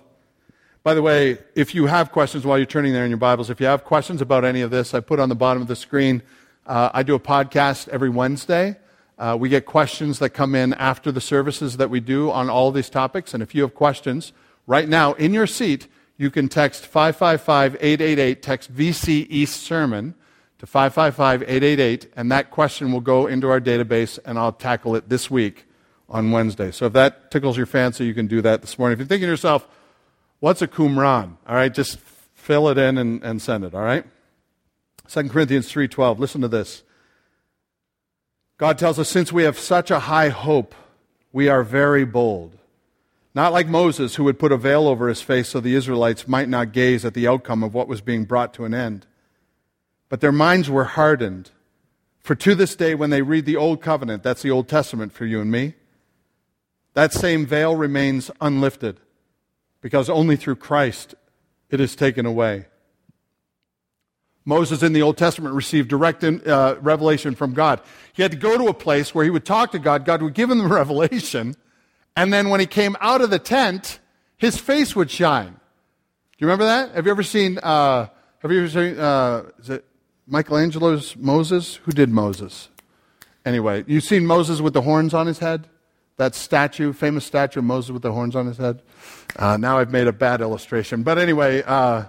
[0.85, 3.61] By the way, if you have questions while you're turning there in your Bibles, if
[3.61, 6.23] you have questions about any of this, I put on the bottom of the screen.
[6.67, 8.77] Uh, I do a podcast every Wednesday.
[9.19, 12.71] Uh, we get questions that come in after the services that we do on all
[12.71, 13.35] these topics.
[13.35, 14.33] And if you have questions
[14.67, 20.15] right now in your seat, you can text 555 888, text VC East Sermon
[20.59, 25.09] to 555 888, and that question will go into our database, and I'll tackle it
[25.09, 25.67] this week
[26.09, 26.71] on Wednesday.
[26.71, 28.95] So if that tickles your fancy, you can do that this morning.
[28.95, 29.69] If you're thinking to yourself,
[30.41, 31.37] what's a Qumran?
[31.47, 31.99] All right, just
[32.35, 34.05] fill it in and, and send it, all right?
[35.09, 36.83] 2 Corinthians 3.12, listen to this.
[38.59, 40.75] God tells us, since we have such a high hope,
[41.33, 42.57] we are very bold.
[43.35, 46.49] Not like Moses, who would put a veil over his face so the Israelites might
[46.49, 49.07] not gaze at the outcome of what was being brought to an end.
[50.09, 51.51] but their minds were hardened.
[52.21, 55.27] For to this day, when they read the Old Covenant, that's the Old Testament for
[55.27, 55.75] you and me,
[56.95, 59.01] that same veil remains unlifted
[59.89, 61.15] because only through Christ
[61.71, 62.67] it is taken away.
[64.45, 67.81] Moses in the Old Testament received direct uh, revelation from God.
[68.13, 70.05] He had to go to a place where he would talk to God.
[70.05, 71.55] God would give him the revelation.
[72.15, 73.99] And then when he came out of the tent,
[74.37, 75.53] his face would shine.
[75.53, 76.95] Do you remember that?
[76.95, 78.09] Have you ever seen, uh,
[78.41, 79.87] have you ever seen, uh, is it
[80.27, 81.77] Michelangelo's Moses?
[81.77, 82.69] Who did Moses?
[83.43, 85.67] Anyway, you've seen Moses with the horns on his head?
[86.19, 88.83] That statue, famous statue of Moses with the horns on his head?
[89.37, 91.03] Uh, now I've made a bad illustration.
[91.03, 92.05] But anyway, uh,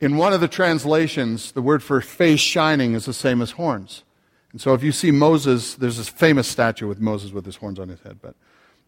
[0.00, 4.04] in one of the translations, the word for face shining is the same as horns.
[4.52, 7.80] And so if you see Moses, there's this famous statue with Moses with his horns
[7.80, 8.20] on his head.
[8.22, 8.36] But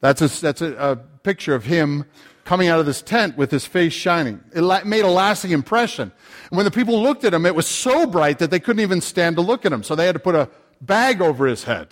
[0.01, 2.05] that's a, that's a, a picture of him
[2.45, 4.41] coming out of this tent with his face shining.
[4.55, 6.13] It la- made a lasting impression.
[6.51, 9.01] And when the people looked at him, it was so bright that they couldn't even
[9.01, 9.83] stand to look at him.
[9.83, 10.49] So they had to put a
[10.81, 11.89] bag over his head.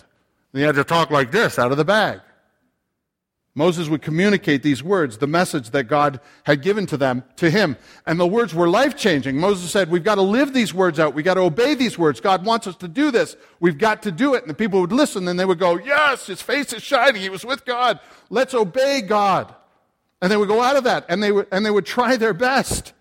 [0.55, 2.21] And he had to talk like this out of the bag.
[3.55, 7.75] Moses would communicate these words, the message that God had given to them, to him.
[8.05, 9.35] And the words were life changing.
[9.35, 11.13] Moses said, We've got to live these words out.
[11.13, 12.21] We've got to obey these words.
[12.21, 13.35] God wants us to do this.
[13.59, 14.43] We've got to do it.
[14.43, 17.21] And the people would listen and they would go, Yes, his face is shining.
[17.21, 17.99] He was with God.
[18.29, 19.53] Let's obey God.
[20.21, 22.33] And they would go out of that and they would, and they would try their
[22.33, 22.93] best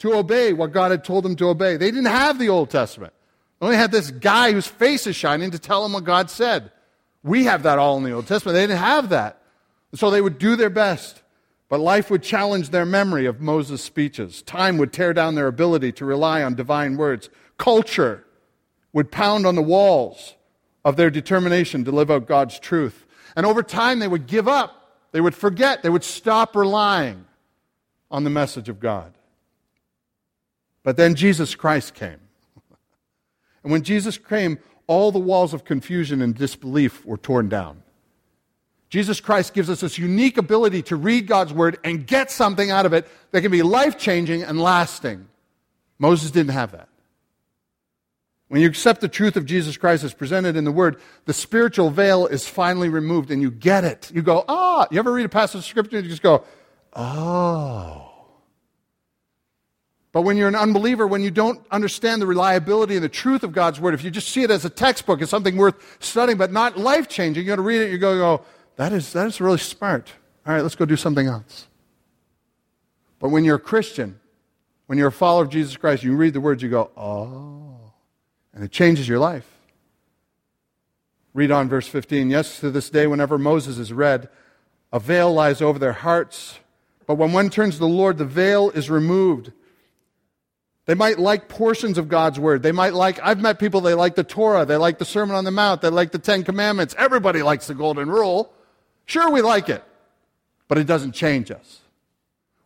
[0.00, 1.76] to obey what God had told them to obey.
[1.76, 3.12] They didn't have the Old Testament.
[3.60, 6.72] They only had this guy whose face is shining to tell them what God said.
[7.22, 8.54] We have that all in the Old Testament.
[8.54, 9.42] They didn't have that.
[9.94, 11.22] So they would do their best,
[11.68, 14.42] but life would challenge their memory of Moses' speeches.
[14.42, 17.30] Time would tear down their ability to rely on divine words.
[17.56, 18.24] Culture
[18.92, 20.34] would pound on the walls
[20.84, 23.06] of their determination to live out God's truth.
[23.34, 24.74] And over time, they would give up.
[25.12, 25.82] They would forget.
[25.82, 27.26] They would stop relying
[28.10, 29.14] on the message of God.
[30.82, 32.20] But then Jesus Christ came.
[33.64, 37.84] And when Jesus came, all the walls of confusion and disbelief were torn down.
[38.90, 42.86] Jesus Christ gives us this unique ability to read God's word and get something out
[42.86, 45.28] of it that can be life changing and lasting.
[45.98, 46.88] Moses didn't have that.
[48.48, 51.90] When you accept the truth of Jesus Christ as presented in the Word, the spiritual
[51.90, 54.10] veil is finally removed and you get it.
[54.14, 54.86] You go, ah.
[54.90, 56.44] You ever read a passage of Scripture and you just go,
[56.94, 58.07] oh.
[60.12, 63.52] But when you're an unbeliever, when you don't understand the reliability and the truth of
[63.52, 66.50] God's Word, if you just see it as a textbook, as something worth studying but
[66.50, 68.44] not life changing, you got to read it, you go, go,
[68.76, 70.10] that is, that is really smart.
[70.46, 71.66] All right, let's go do something else.
[73.18, 74.18] But when you're a Christian,
[74.86, 77.92] when you're a follower of Jesus Christ, you read the words, you go, oh,
[78.54, 79.46] and it changes your life.
[81.34, 82.30] Read on verse 15.
[82.30, 84.28] Yes, to this day, whenever Moses is read,
[84.92, 86.58] a veil lies over their hearts.
[87.06, 89.52] But when one turns to the Lord, the veil is removed.
[90.88, 92.62] They might like portions of God's word.
[92.62, 95.44] They might like, I've met people, they like the Torah, they like the Sermon on
[95.44, 96.94] the Mount, they like the Ten Commandments.
[96.96, 98.50] Everybody likes the Golden Rule.
[99.04, 99.84] Sure, we like it,
[100.66, 101.80] but it doesn't change us.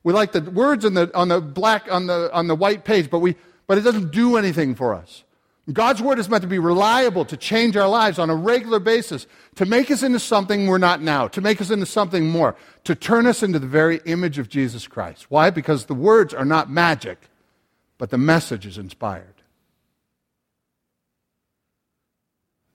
[0.05, 3.11] We like the words on the, on the black, on the, on the white page,
[3.11, 3.35] but, we,
[3.67, 5.25] but it doesn't do anything for us.
[5.73, 9.27] God's word is meant to be reliable, to change our lives on a regular basis,
[9.57, 12.55] to make us into something we're not now, to make us into something more,
[12.85, 15.27] to turn us into the very image of Jesus Christ.
[15.29, 15.51] Why?
[15.51, 17.19] Because the words are not magic,
[18.03, 19.43] but the message is inspired.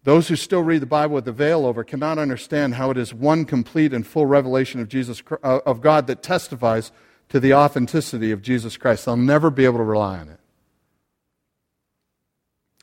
[0.06, 3.14] Those who still read the Bible with the veil over cannot understand how it is
[3.14, 6.94] one complete and full revelation of Jesus uh, of God that testifies
[7.28, 9.04] to the authenticity of Jesus Christ.
[9.04, 10.40] They'll never be able to rely on it.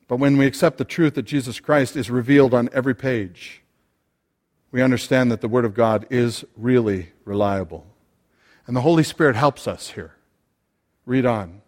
[0.07, 3.63] But when we accept the truth that Jesus Christ is revealed on every page,
[4.71, 7.87] we understand that the Word of God is really reliable.
[8.67, 10.13] And the Holy Spirit helps us here.
[11.07, 11.63] Read on.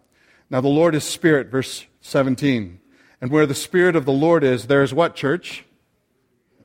[0.49, 2.79] Now, the Lord is Spirit, verse 17.
[3.19, 5.65] And where the Spirit of the Lord is, there's what, church?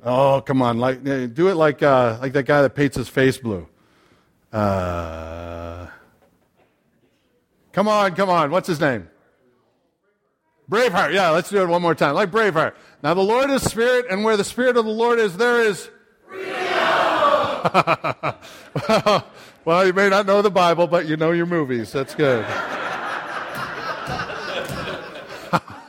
[0.05, 0.79] Oh, come on.
[0.79, 3.69] Like, do it like, uh, like that guy that paints his face blue.
[4.53, 5.87] Uh,
[7.73, 8.51] come on, come on.
[8.51, 9.09] What's his name?
[10.71, 11.15] Braveheart.
[11.15, 12.15] Yeah, let's do it one more time.
[12.15, 12.75] Like Braveheart.
[13.03, 15.89] Now, the Lord is Spirit, and where the Spirit of the Lord is, there is.
[19.65, 21.93] well, you may not know the Bible, but you know your movies.
[21.93, 22.45] That's good.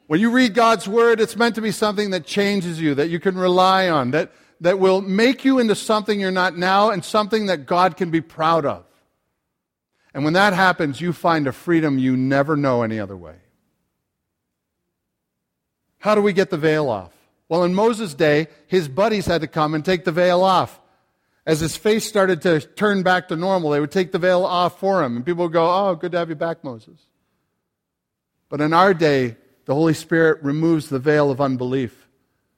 [0.10, 3.20] When you read God's word, it's meant to be something that changes you, that you
[3.20, 7.46] can rely on, that, that will make you into something you're not now and something
[7.46, 8.86] that God can be proud of.
[10.12, 13.36] And when that happens, you find a freedom you never know any other way.
[16.00, 17.14] How do we get the veil off?
[17.48, 20.82] Well, in Moses' day, his buddies had to come and take the veil off.
[21.46, 24.80] As his face started to turn back to normal, they would take the veil off
[24.80, 25.18] for him.
[25.18, 27.00] And people would go, Oh, good to have you back, Moses.
[28.50, 32.08] But in our day, the Holy Spirit removes the veil of unbelief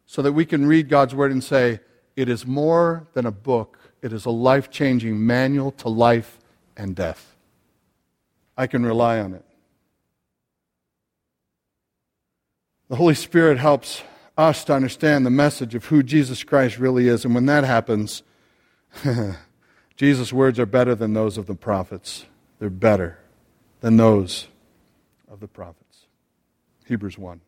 [0.06, 1.82] so that we can read God's Word and say,
[2.16, 6.40] it is more than a book, it is a life changing manual to life
[6.76, 7.36] and death.
[8.58, 9.46] I can rely on it.
[12.90, 14.04] The Holy Spirit helps
[14.38, 17.24] us to understand the message of who Jesus Christ really is.
[17.24, 18.24] And when that happens,
[19.96, 22.26] Jesus' words are better than those of the prophets.
[22.60, 23.18] They're better
[23.80, 24.48] than those
[25.30, 25.81] of the prophets.
[26.92, 27.40] Hebrews 1.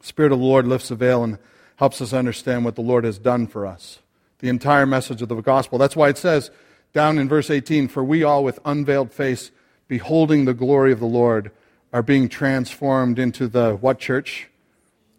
[0.00, 1.38] Spirit of the Lord lifts the veil and
[1.76, 4.00] helps us understand what the Lord has done for us.
[4.40, 5.78] The entire message of the gospel.
[5.78, 6.50] That's why it says
[6.92, 9.52] down in verse 18, For we all with unveiled face,
[9.86, 11.52] beholding the glory of the Lord,
[11.92, 14.48] are being transformed into the what church?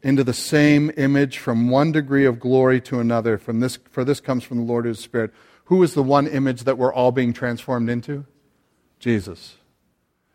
[0.03, 3.37] Into the same image from one degree of glory to another.
[3.37, 5.33] From this, for this comes from the Lord whose Spirit.
[5.65, 8.25] Who is the one image that we're all being transformed into?
[8.99, 9.55] Jesus.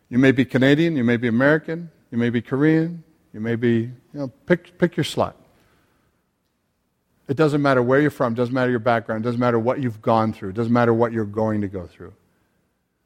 [0.09, 3.03] You may be Canadian, you may be American, you may be Korean,
[3.33, 5.37] you may be, you know, pick, pick your slot.
[7.27, 10.33] It doesn't matter where you're from, doesn't matter your background, doesn't matter what you've gone
[10.33, 12.13] through, doesn't matter what you're going to go through.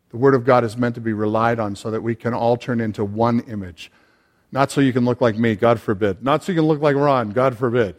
[0.10, 2.58] The Word of God is meant to be relied on so that we can all
[2.58, 3.92] turn into one image.
[4.52, 6.24] Not so you can look like me, God forbid.
[6.24, 7.96] Not so you can look like Ron, God forbid.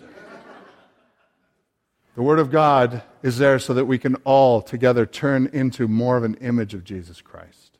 [2.17, 6.17] The Word of God is there so that we can all together turn into more
[6.17, 7.77] of an image of Jesus Christ.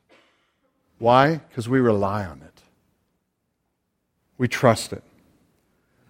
[0.99, 1.37] Why?
[1.37, 2.56] Because we rely on it.
[4.37, 5.03] We trust it.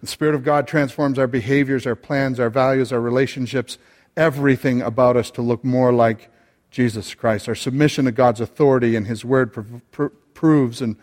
[0.00, 3.78] The Spirit of God transforms our behaviors, our plans, our values, our relationships,
[4.16, 6.30] everything about us to look more like
[6.70, 7.48] Jesus Christ.
[7.48, 10.96] Our submission to God's authority and His Word pr- pr- proves and,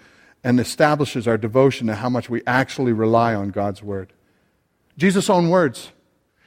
[0.44, 4.14] and establishes our devotion to how much we actually rely on God's Word.
[4.98, 5.92] Jesus' own words.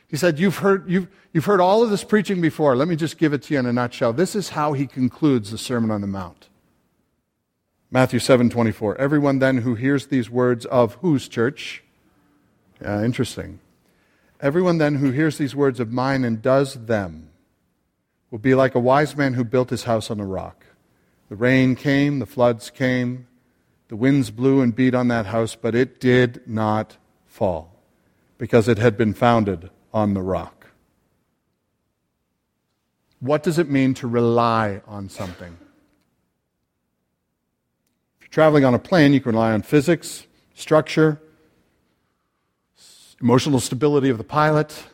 [0.08, 2.74] He said, you've heard, you've, you've heard all of this preaching before.
[2.76, 4.14] Let me just give it to you in a nutshell.
[4.14, 6.47] This is how he concludes the Sermon on the Mount.
[7.90, 8.96] Matthew 7:24.
[8.96, 11.82] Everyone then who hears these words of whose church?
[12.80, 13.60] Yeah, interesting.
[14.40, 17.30] Everyone then who hears these words of mine and does them
[18.30, 20.66] will be like a wise man who built his house on a rock.
[21.28, 23.26] The rain came, the floods came,
[23.88, 27.74] the winds blew and beat on that house, but it did not fall
[28.36, 30.68] because it had been founded on the rock.
[33.20, 35.56] What does it mean to rely on something?
[38.28, 41.20] You're traveling on a plane, you can rely on physics, structure,
[43.20, 44.84] emotional stability of the pilot.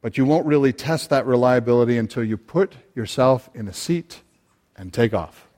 [0.00, 4.22] But you won't really test that reliability until you put yourself in a seat
[4.76, 5.48] and take off.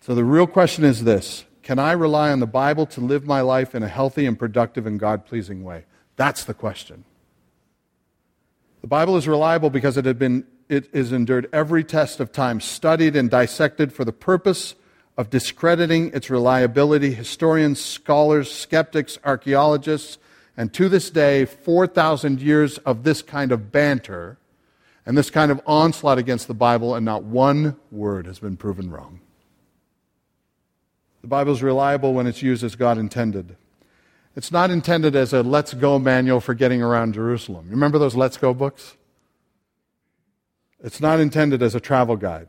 [0.00, 3.40] So the real question is this Can I rely on the Bible to live my
[3.40, 5.84] life in a healthy and productive and God pleasing way?
[6.16, 7.04] That's the question.
[8.82, 12.60] The Bible is reliable because it, had been, it has endured every test of time,
[12.60, 14.74] studied and dissected for the purpose
[15.16, 20.18] of discrediting its reliability, historians, scholars, skeptics, archaeologists,
[20.56, 24.38] and to this day, 4,000 years of this kind of banter
[25.06, 28.90] and this kind of onslaught against the Bible, and not one word has been proven
[28.90, 29.20] wrong.
[31.20, 33.56] The Bible is reliable when it's used as God intended.
[34.36, 37.66] It's not intended as a let's go manual for getting around Jerusalem.
[37.70, 38.96] Remember those let's go books?
[40.84, 42.48] It's not intended as a travel guide.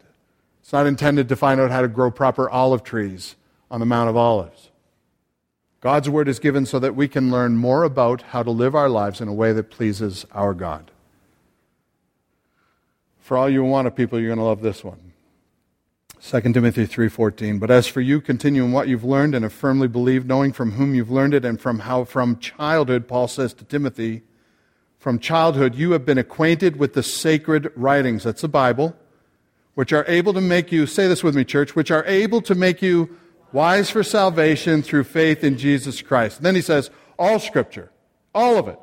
[0.59, 3.37] It's not intended to find out how to grow proper olive trees
[3.71, 4.71] on the Mount of Olives.
[5.79, 8.89] God's word is given so that we can learn more about how to live our
[8.89, 10.91] lives in a way that pleases our God.
[13.19, 15.13] For all you want of people, you're going to love this one.
[16.21, 19.87] 2 Timothy 3:14 But as for you continue in what you've learned and have firmly
[19.87, 23.63] believed knowing from whom you've learned it and from how from childhood Paul says to
[23.63, 24.23] Timothy
[25.05, 28.97] from childhood you have been acquainted with the sacred writings that's the Bible
[29.75, 32.55] which are able to make you, say this with me, church, which are able to
[32.55, 33.15] make you
[33.51, 36.37] wise for salvation through faith in Jesus Christ.
[36.37, 36.89] And then he says,
[37.19, 37.91] all scripture,
[38.33, 38.79] all of it,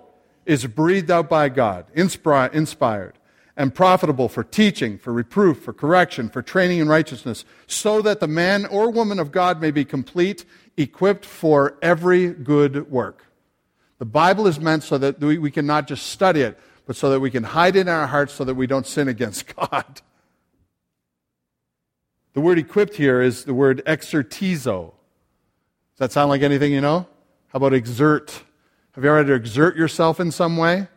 [0.47, 3.19] is breathed out by God, inspired,
[3.57, 8.29] and profitable for teaching, for reproof, for correction, for training in righteousness, so that the
[8.29, 10.45] man or woman of God may be complete,
[10.77, 13.27] equipped for every good work.
[14.03, 17.09] The Bible is meant so that we, we can not just study it, but so
[17.11, 20.01] that we can hide it in our hearts so that we don't sin against God.
[22.33, 24.87] The word equipped here is the word exertizo.
[24.87, 27.07] Does that sound like anything you know?
[27.51, 28.43] How about exert?
[28.97, 30.89] Have you ever had to exert yourself in some way?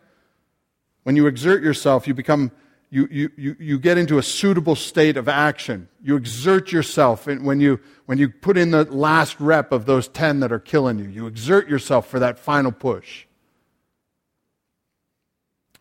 [1.04, 2.52] When you exert yourself, you become,
[2.90, 5.90] you, you, you, you get into a suitable state of action.
[6.02, 10.40] You exert yourself when you, when you put in the last rep of those 10
[10.42, 11.10] that are killing you.
[11.10, 13.26] You exert yourself for that final push.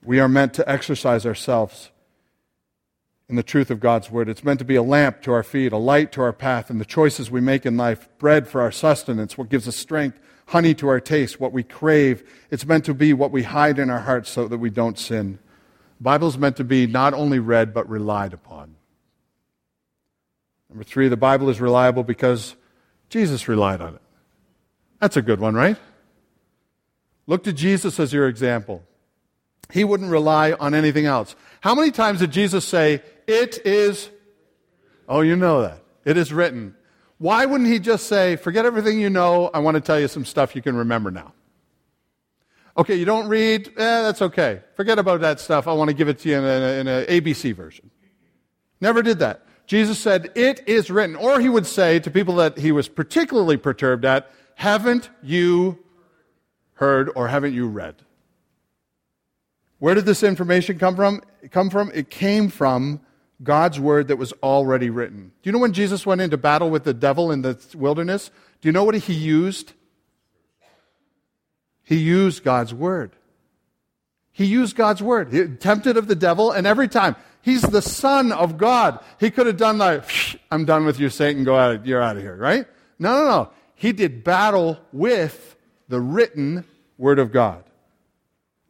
[0.02, 1.90] We are meant to exercise ourselves
[3.28, 4.28] in the truth of God's word.
[4.28, 6.80] It's meant to be a lamp to our feet, a light to our path, and
[6.80, 10.74] the choices we make in life, bread for our sustenance, what gives us strength, honey
[10.74, 12.22] to our taste, what we crave.
[12.50, 15.38] It's meant to be what we hide in our hearts so that we don't sin.
[16.00, 18.74] Bible is meant to be not only read, but relied upon.
[20.68, 22.56] Number three, the Bible is reliable because
[23.08, 24.02] Jesus relied on it.
[25.00, 25.76] That's a good one, right?
[27.26, 28.82] Look to Jesus as your example.
[29.72, 31.36] He wouldn't rely on anything else.
[31.60, 34.10] How many times did Jesus say, It is?
[35.08, 35.80] Oh, you know that.
[36.04, 36.74] It is written.
[37.18, 40.24] Why wouldn't he just say, Forget everything you know, I want to tell you some
[40.24, 41.32] stuff you can remember now?
[42.76, 43.68] Okay, you don't read?
[43.68, 43.72] Eh,
[44.02, 44.60] that's okay.
[44.74, 45.68] Forget about that stuff.
[45.68, 47.90] I want to give it to you in an ABC version.
[48.80, 49.46] Never did that.
[49.66, 51.14] Jesus said, It is written.
[51.16, 55.78] Or he would say to people that he was particularly perturbed at, Haven't you
[56.74, 57.94] heard or haven't you read?
[59.78, 61.22] Where did this information come from?
[61.50, 61.92] Come from?
[61.94, 63.00] It came from
[63.42, 65.32] God's word that was already written.
[65.42, 68.30] Do you know when Jesus went into battle with the devil in the wilderness?
[68.60, 69.74] Do you know what he used?
[71.84, 73.12] He used God's word.
[74.32, 75.32] He used God's word.
[75.32, 78.98] He tempted of the devil, and every time he's the son of God.
[79.20, 80.04] He could have done like,
[80.50, 81.44] I'm done with you, Satan.
[81.44, 81.86] Go out.
[81.86, 82.66] You're out of here, right?
[82.98, 83.50] No, no, no.
[83.76, 85.56] He did battle with
[85.88, 86.64] the written
[86.98, 87.62] word of God.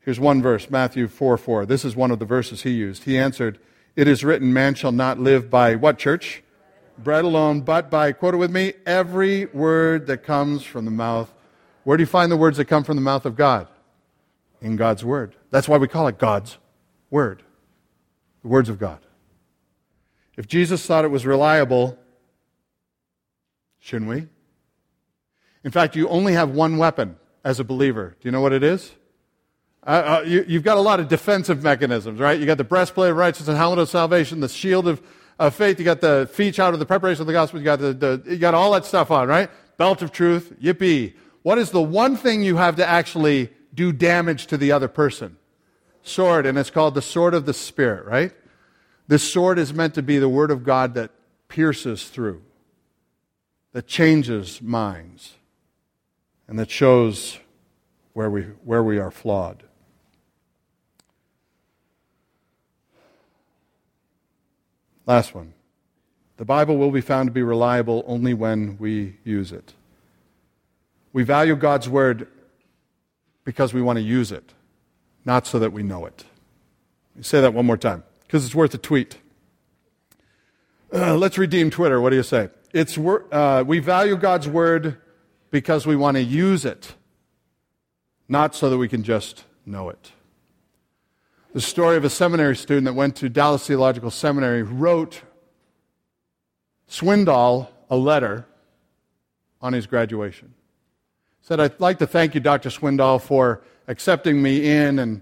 [0.01, 1.65] Here's one verse, Matthew 4 4.
[1.65, 3.05] This is one of the verses he used.
[3.05, 3.59] He answered,
[3.97, 6.43] It is written, Man shall not live by what, church?
[6.99, 11.33] Bread alone, but by, quote it with me, every word that comes from the mouth.
[11.85, 13.69] Where do you find the words that come from the mouth of God?
[14.61, 15.37] In God's Word.
[15.51, 16.59] That's why we call it God's
[17.11, 17.43] Word.
[18.43, 18.99] The words of God.
[20.37, 21.99] If Jesus thought it was reliable,
[23.79, 24.27] shouldn't we?
[25.63, 28.17] In fact, you only have one weapon as a believer.
[28.21, 28.93] Do you know what it is?
[29.87, 32.41] Uh, uh, you, have got a lot of defensive mechanisms, right?
[32.41, 35.03] You got the breastplate of righteousness and helmet of salvation, the shield of,
[35.39, 35.79] of faith.
[35.79, 37.61] You got the feet out of the preparation of the gospel.
[37.61, 39.51] You got the, the, you got all that stuff on, right?
[39.77, 40.55] Belt of truth.
[40.61, 41.13] Yippee!
[41.45, 45.37] What is the one thing you have to actually do damage to the other person?
[46.03, 48.33] Sword, and it's called the sword of the spirit, right?
[49.09, 51.11] This sword is meant to be the word of God that
[51.49, 52.41] pierces through,
[53.73, 55.35] that changes minds,
[56.49, 57.39] and that shows
[58.15, 59.65] where we, where we are flawed.
[65.05, 65.53] Last one.
[66.39, 69.75] The Bible will be found to be reliable only when we use it.
[71.15, 72.29] We value God's Word
[73.45, 74.53] because we want to use it,
[75.25, 76.25] not so that we know it.
[77.15, 79.17] Let me say that one more time, because it's worth a tweet.
[80.93, 81.99] Uh, let's redeem Twitter.
[82.03, 82.51] What do you say?
[82.75, 84.99] It's, uh, we value God's Word
[85.51, 86.95] because we want to use it,
[88.29, 90.13] not so that we can just know it
[91.55, 95.23] the story of a seminary student that went to Dallas Theological Seminary wrote
[96.91, 98.45] Swindoll a letter
[99.63, 100.53] on his graduation.
[101.45, 102.71] Said, I'd like to thank you, Dr.
[102.71, 105.21] Swindoll, for accepting me in, and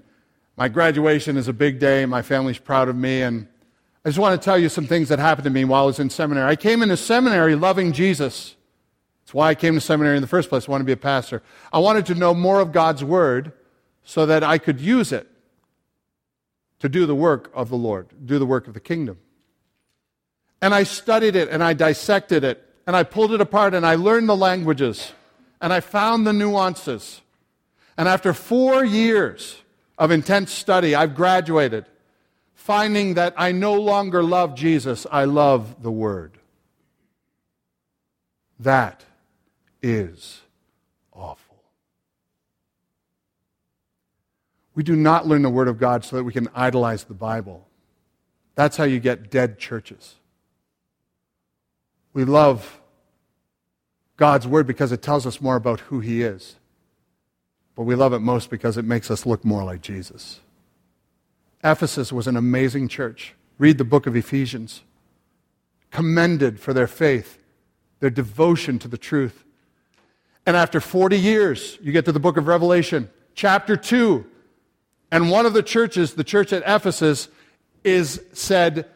[0.57, 2.07] my graduation is a big day.
[2.07, 3.49] My family's proud of me, and
[4.05, 5.99] I just want to tell you some things that happened to me while I was
[5.99, 6.49] in seminary.
[6.49, 8.55] I came into seminary loving Jesus.
[9.25, 10.69] That's why I came to seminary in the first place.
[10.69, 11.43] I wanted to be a pastor.
[11.73, 13.51] I wanted to know more of God's Word
[14.05, 15.29] so that I could use it
[16.79, 19.19] to do the work of the Lord, do the work of the kingdom.
[20.61, 23.97] And I studied it and I dissected it and I pulled it apart and I
[23.97, 25.11] learned the languages
[25.63, 27.23] and I found the nuances.
[27.97, 29.63] And after four years
[29.97, 31.87] of intense study, I've graduated,
[32.55, 36.37] finding that I no longer love Jesus, I love the Word.
[38.59, 39.05] That
[39.81, 40.41] is
[41.13, 41.63] awful.
[44.75, 47.69] We do not learn the Word of God so that we can idolize the Bible.
[48.57, 50.17] That's how you get dead churches.
[52.13, 52.81] We love
[54.23, 56.55] God's Word because it tells us more about who He is.
[57.75, 60.39] But we love it most because it makes us look more like Jesus.
[61.65, 63.35] Ephesus was an amazing church.
[63.59, 64.83] Read the book of Ephesians.
[65.91, 67.43] Commended for their faith,
[67.99, 69.43] their devotion to the truth.
[70.47, 74.25] And after 40 years, you get to the book of Revelation, chapter 2.
[75.11, 77.27] And one of the churches, the church at Ephesus,
[77.83, 78.87] is said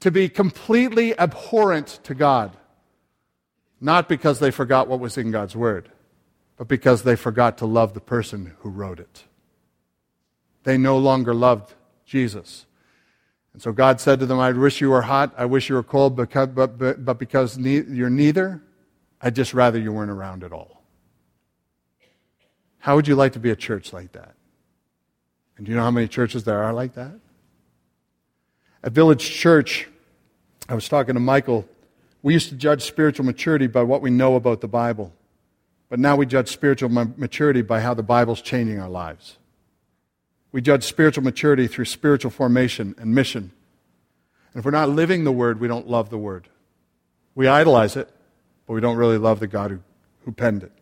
[0.00, 2.56] to be completely abhorrent to God.
[3.84, 5.90] Not because they forgot what was in God's Word,
[6.56, 9.24] but because they forgot to love the person who wrote it.
[10.62, 11.74] They no longer loved
[12.06, 12.64] Jesus.
[13.52, 15.82] And so God said to them, I wish you were hot, I wish you were
[15.82, 18.62] cold, but, but, but because you're neither,
[19.20, 20.82] I'd just rather you weren't around at all.
[22.78, 24.34] How would you like to be a church like that?
[25.58, 27.20] And do you know how many churches there are like that?
[28.82, 29.88] At Village Church,
[30.70, 31.68] I was talking to Michael.
[32.24, 35.12] We used to judge spiritual maturity by what we know about the Bible.
[35.90, 39.36] But now we judge spiritual maturity by how the Bible's changing our lives.
[40.50, 43.52] We judge spiritual maturity through spiritual formation and mission.
[44.54, 46.48] And if we're not living the Word, we don't love the Word.
[47.34, 48.08] We idolize it,
[48.66, 49.80] but we don't really love the God who,
[50.24, 50.72] who penned it,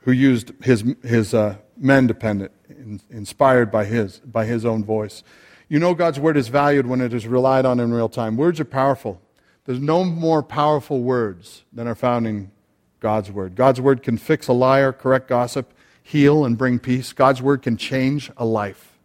[0.00, 4.66] who used his, his uh, men to pen it, in, inspired by his, by his
[4.66, 5.22] own voice.
[5.70, 8.36] You know God's Word is valued when it is relied on in real time.
[8.36, 9.22] Words are powerful.
[9.66, 12.52] There's no more powerful words than are found in
[13.00, 13.56] God's Word.
[13.56, 17.12] God's Word can fix a liar, correct gossip, heal, and bring peace.
[17.12, 18.96] God's Word can change a life.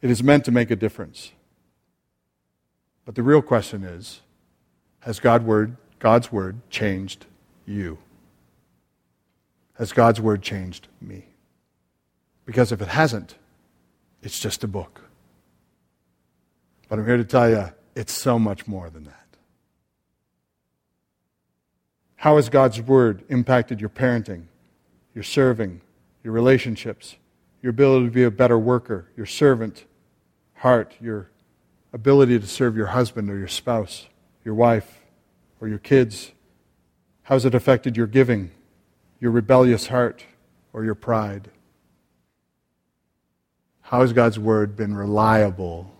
[0.00, 1.32] It is meant to make a difference.
[3.04, 4.20] But the real question is
[5.00, 7.26] has word, God's Word changed
[7.66, 7.98] you?
[9.74, 11.26] Has God's Word changed me?
[12.46, 13.34] Because if it hasn't,
[14.22, 15.02] it's just a book.
[16.88, 19.24] But I'm here to tell you, it's so much more than that.
[22.16, 24.44] How has God's Word impacted your parenting,
[25.14, 25.82] your serving,
[26.22, 27.16] your relationships,
[27.62, 29.84] your ability to be a better worker, your servant
[30.54, 31.30] heart, your
[31.92, 34.08] ability to serve your husband or your spouse,
[34.44, 35.02] your wife,
[35.60, 36.32] or your kids?
[37.24, 38.50] How has it affected your giving,
[39.20, 40.24] your rebellious heart,
[40.72, 41.50] or your pride?
[43.82, 45.94] How has God's Word been reliable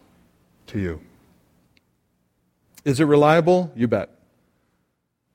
[0.68, 1.00] to you?
[2.84, 3.72] Is it reliable?
[3.74, 4.10] You bet.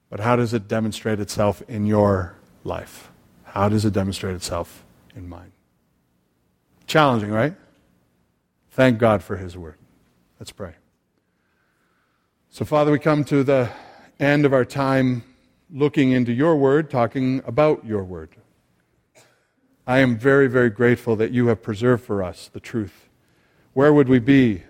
[0.10, 3.10] But how does it demonstrate itself in your life?
[3.44, 4.84] How does it demonstrate itself
[5.16, 5.52] in mine?
[6.88, 7.56] Challenging, right?
[8.72, 9.76] Thank God for His Word.
[10.40, 10.74] Let's pray.
[12.50, 13.70] So, Father, we come to the
[14.20, 15.24] end of our time
[15.72, 18.30] looking into your Word, talking about your Word.
[19.86, 23.10] I am very, very grateful that you have preserved for us the truth.
[23.74, 24.64] Where would we be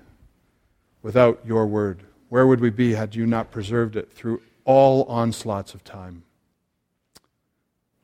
[1.02, 2.04] without your Word?
[2.30, 6.22] Where would we be had you not preserved it through all onslaughts of time.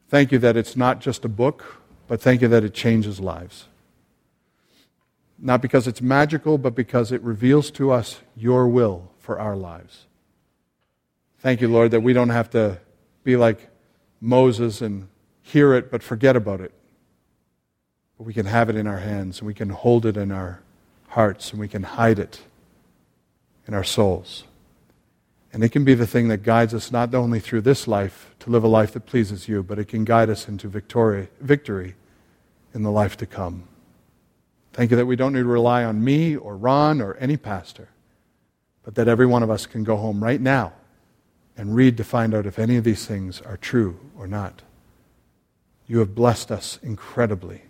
[0.09, 3.67] Thank you that it's not just a book, but thank you that it changes lives.
[5.38, 10.07] Not because it's magical, but because it reveals to us your will for our lives.
[11.38, 12.80] Thank you, Lord, that we don't have to
[13.23, 13.69] be like
[14.19, 15.07] Moses and
[15.43, 16.73] hear it but forget about it.
[18.17, 20.61] But we can have it in our hands and we can hold it in our
[21.09, 22.41] hearts and we can hide it
[23.68, 24.43] in our souls.
[25.55, 28.49] And it can be the thing that guides us not only through this life to
[28.49, 31.95] live a life that pleases you, but it can guide us into victory, victory
[32.74, 33.68] in the life to come.
[34.74, 37.88] Thank you that we don't need to rely on me or Ron or any pastor,
[38.84, 40.74] but that every one of us can go home right now
[41.55, 44.61] and read to find out if any of these things are true or not.
[45.88, 47.61] You have blessed us incredibly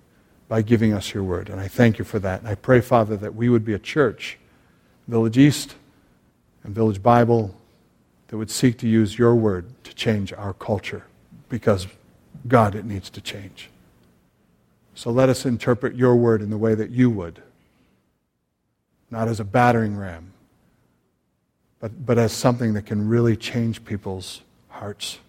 [0.48, 2.40] by giving us your word, and I thank you for that.
[2.40, 4.40] And I pray, Father, that we would be a church,
[5.08, 5.76] Village East
[6.66, 7.56] and Village Bible
[8.28, 11.06] that would seek to use your word to change our culture
[11.48, 11.88] because,
[12.48, 13.70] God, it needs to change.
[14.96, 17.42] So let us interpret your word in the way that you would,
[19.12, 20.34] not as a battering ram,
[21.80, 25.20] but, but as something that can really change people's hearts.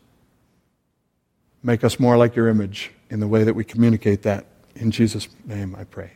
[1.63, 4.47] Make us more like your image in the way that we communicate that.
[4.75, 6.13] In Jesus' name I pray.